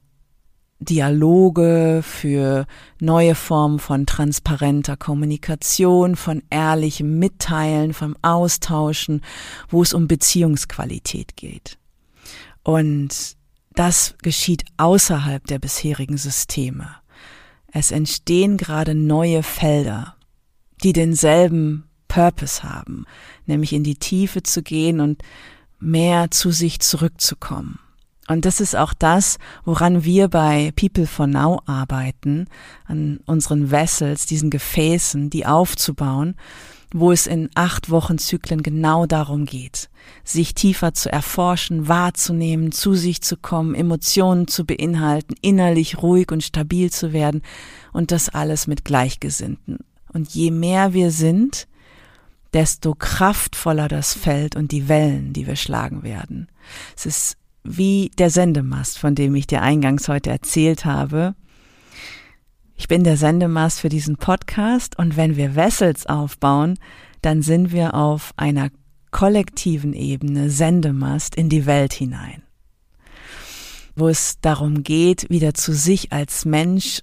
Dialoge, 0.78 2.00
für 2.02 2.66
neue 3.00 3.34
Formen 3.34 3.78
von 3.78 4.06
transparenter 4.06 4.96
Kommunikation, 4.96 6.16
von 6.16 6.42
ehrlichem 6.50 7.18
Mitteilen, 7.18 7.94
vom 7.94 8.16
Austauschen, 8.22 9.22
wo 9.68 9.82
es 9.82 9.94
um 9.94 10.08
Beziehungsqualität 10.08 11.36
geht. 11.36 11.78
Und 12.64 13.36
das 13.74 14.14
geschieht 14.22 14.64
außerhalb 14.76 15.46
der 15.46 15.58
bisherigen 15.58 16.18
Systeme. 16.18 16.88
Es 17.72 17.90
entstehen 17.90 18.56
gerade 18.56 18.94
neue 18.94 19.42
Felder, 19.42 20.16
die 20.82 20.92
denselben 20.92 21.88
Purpose 22.08 22.62
haben, 22.62 23.06
nämlich 23.46 23.72
in 23.72 23.84
die 23.84 23.94
Tiefe 23.94 24.42
zu 24.42 24.62
gehen 24.62 25.00
und 25.00 25.22
mehr 25.80 26.30
zu 26.30 26.50
sich 26.50 26.80
zurückzukommen. 26.80 27.78
Und 28.32 28.46
das 28.46 28.60
ist 28.60 28.74
auch 28.74 28.94
das, 28.94 29.38
woran 29.64 30.04
wir 30.04 30.28
bei 30.28 30.72
People 30.74 31.06
for 31.06 31.26
Now 31.26 31.60
arbeiten, 31.66 32.46
an 32.86 33.20
unseren 33.26 33.70
Vessels, 33.70 34.26
diesen 34.26 34.48
Gefäßen, 34.48 35.28
die 35.28 35.44
aufzubauen, 35.44 36.36
wo 36.94 37.12
es 37.12 37.26
in 37.26 37.50
acht 37.54 37.90
Wochen 37.90 38.18
Zyklen 38.18 38.62
genau 38.62 39.06
darum 39.06 39.44
geht, 39.44 39.90
sich 40.24 40.54
tiefer 40.54 40.94
zu 40.94 41.12
erforschen, 41.12 41.88
wahrzunehmen, 41.88 42.72
zu 42.72 42.94
sich 42.94 43.22
zu 43.22 43.36
kommen, 43.36 43.74
Emotionen 43.74 44.48
zu 44.48 44.64
beinhalten, 44.64 45.34
innerlich 45.40 46.02
ruhig 46.02 46.32
und 46.32 46.42
stabil 46.42 46.90
zu 46.90 47.12
werden 47.12 47.42
und 47.92 48.12
das 48.12 48.28
alles 48.28 48.66
mit 48.66 48.84
Gleichgesinnten. 48.84 49.78
Und 50.12 50.30
je 50.30 50.50
mehr 50.50 50.92
wir 50.94 51.10
sind, 51.10 51.66
desto 52.52 52.94
kraftvoller 52.94 53.88
das 53.88 54.12
Feld 54.14 54.56
und 54.56 54.72
die 54.72 54.88
Wellen, 54.88 55.32
die 55.32 55.46
wir 55.46 55.56
schlagen 55.56 56.02
werden. 56.02 56.48
Es 56.96 57.06
ist 57.06 57.36
wie 57.64 58.10
der 58.18 58.30
Sendemast, 58.30 58.98
von 58.98 59.14
dem 59.14 59.34
ich 59.34 59.46
dir 59.46 59.62
eingangs 59.62 60.08
heute 60.08 60.30
erzählt 60.30 60.84
habe. 60.84 61.34
Ich 62.76 62.88
bin 62.88 63.04
der 63.04 63.16
Sendemast 63.16 63.80
für 63.80 63.88
diesen 63.88 64.16
Podcast 64.16 64.98
und 64.98 65.16
wenn 65.16 65.36
wir 65.36 65.54
Vessels 65.54 66.06
aufbauen, 66.06 66.78
dann 67.20 67.42
sind 67.42 67.72
wir 67.72 67.94
auf 67.94 68.32
einer 68.36 68.70
kollektiven 69.12 69.92
Ebene 69.92 70.50
Sendemast 70.50 71.36
in 71.36 71.48
die 71.48 71.66
Welt 71.66 71.92
hinein, 71.92 72.42
wo 73.94 74.08
es 74.08 74.40
darum 74.40 74.82
geht, 74.82 75.30
wieder 75.30 75.54
zu 75.54 75.72
sich 75.72 76.12
als 76.12 76.44
Mensch, 76.44 77.02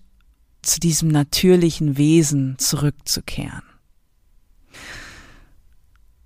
zu 0.62 0.82
diesem 0.82 1.08
natürlichen 1.08 1.98
Wesen 1.98 2.58
zurückzukehren. 2.58 3.64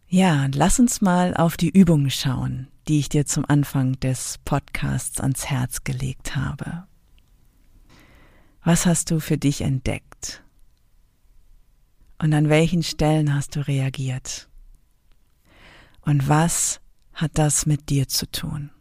Ja, 0.07 0.47
lass 0.53 0.79
uns 0.79 1.01
mal 1.01 1.36
auf 1.36 1.57
die 1.57 1.69
Übungen 1.69 2.09
schauen, 2.09 2.67
die 2.88 2.99
ich 2.99 3.09
dir 3.09 3.25
zum 3.25 3.45
Anfang 3.45 3.99
des 3.99 4.39
Podcasts 4.45 5.19
ans 5.19 5.45
Herz 5.45 5.84
gelegt 5.84 6.36
habe. 6.36 6.86
Was 8.63 8.86
hast 8.86 9.11
du 9.11 9.19
für 9.19 9.38
dich 9.38 9.61
entdeckt? 9.61 10.43
Und 12.19 12.34
an 12.34 12.49
welchen 12.49 12.84
Stellen 12.84 13.34
hast 13.34 13.55
du 13.55 13.67
reagiert? 13.67 14.47
Und 16.01 16.27
was 16.27 16.79
hat 17.13 17.31
das 17.38 17.65
mit 17.65 17.89
dir 17.89 18.07
zu 18.07 18.29
tun? 18.29 18.71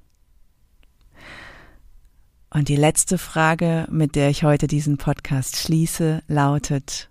Und 2.51 2.69
die 2.69 2.77
letzte 2.77 3.19
Frage, 3.19 3.87
mit 3.91 4.15
der 4.15 4.29
ich 4.29 4.45
heute 4.45 4.67
diesen 4.67 4.99
Podcast 4.99 5.57
schließe, 5.57 6.23
lautet, 6.29 7.11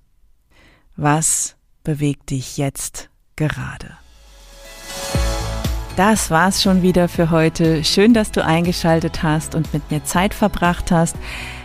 was 0.95 1.55
bewegt 1.83 2.29
dich 2.29 2.57
jetzt 2.57 3.09
gerade? 3.35 3.97
Das 5.97 6.31
war's 6.31 6.63
schon 6.63 6.81
wieder 6.81 7.09
für 7.09 7.31
heute. 7.31 7.83
Schön, 7.83 8.13
dass 8.13 8.31
du 8.31 8.43
eingeschaltet 8.43 9.23
hast 9.23 9.55
und 9.55 9.73
mit 9.73 9.91
mir 9.91 10.03
Zeit 10.05 10.33
verbracht 10.33 10.89
hast. 10.89 11.17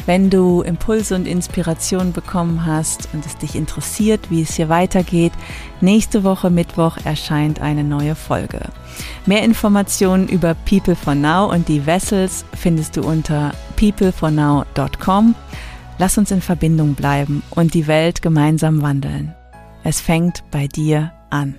Wenn 0.04 0.30
du 0.30 0.62
Impulse 0.62 1.14
und 1.14 1.26
Inspiration 1.26 2.12
bekommen 2.12 2.66
hast 2.66 3.08
und 3.12 3.24
es 3.24 3.36
dich 3.36 3.54
interessiert, 3.54 4.30
wie 4.30 4.42
es 4.42 4.54
hier 4.54 4.68
weitergeht, 4.68 5.32
nächste 5.80 6.24
Woche 6.24 6.50
Mittwoch 6.50 6.96
erscheint 7.04 7.60
eine 7.60 7.84
neue 7.84 8.14
Folge. 8.14 8.60
Mehr 9.26 9.42
Informationen 9.42 10.28
über 10.28 10.54
People 10.54 10.96
for 10.96 11.14
Now 11.14 11.50
und 11.50 11.68
die 11.68 11.86
Vessels 11.86 12.44
findest 12.54 12.96
du 12.96 13.02
unter 13.02 13.52
peoplefornow.com. 13.76 15.34
Lass 15.98 16.18
uns 16.18 16.30
in 16.30 16.42
Verbindung 16.42 16.94
bleiben 16.94 17.42
und 17.50 17.74
die 17.74 17.86
Welt 17.86 18.22
gemeinsam 18.22 18.82
wandeln. 18.82 19.34
Es 19.82 20.00
fängt 20.00 20.42
bei 20.50 20.66
dir 20.66 21.12
an. 21.30 21.54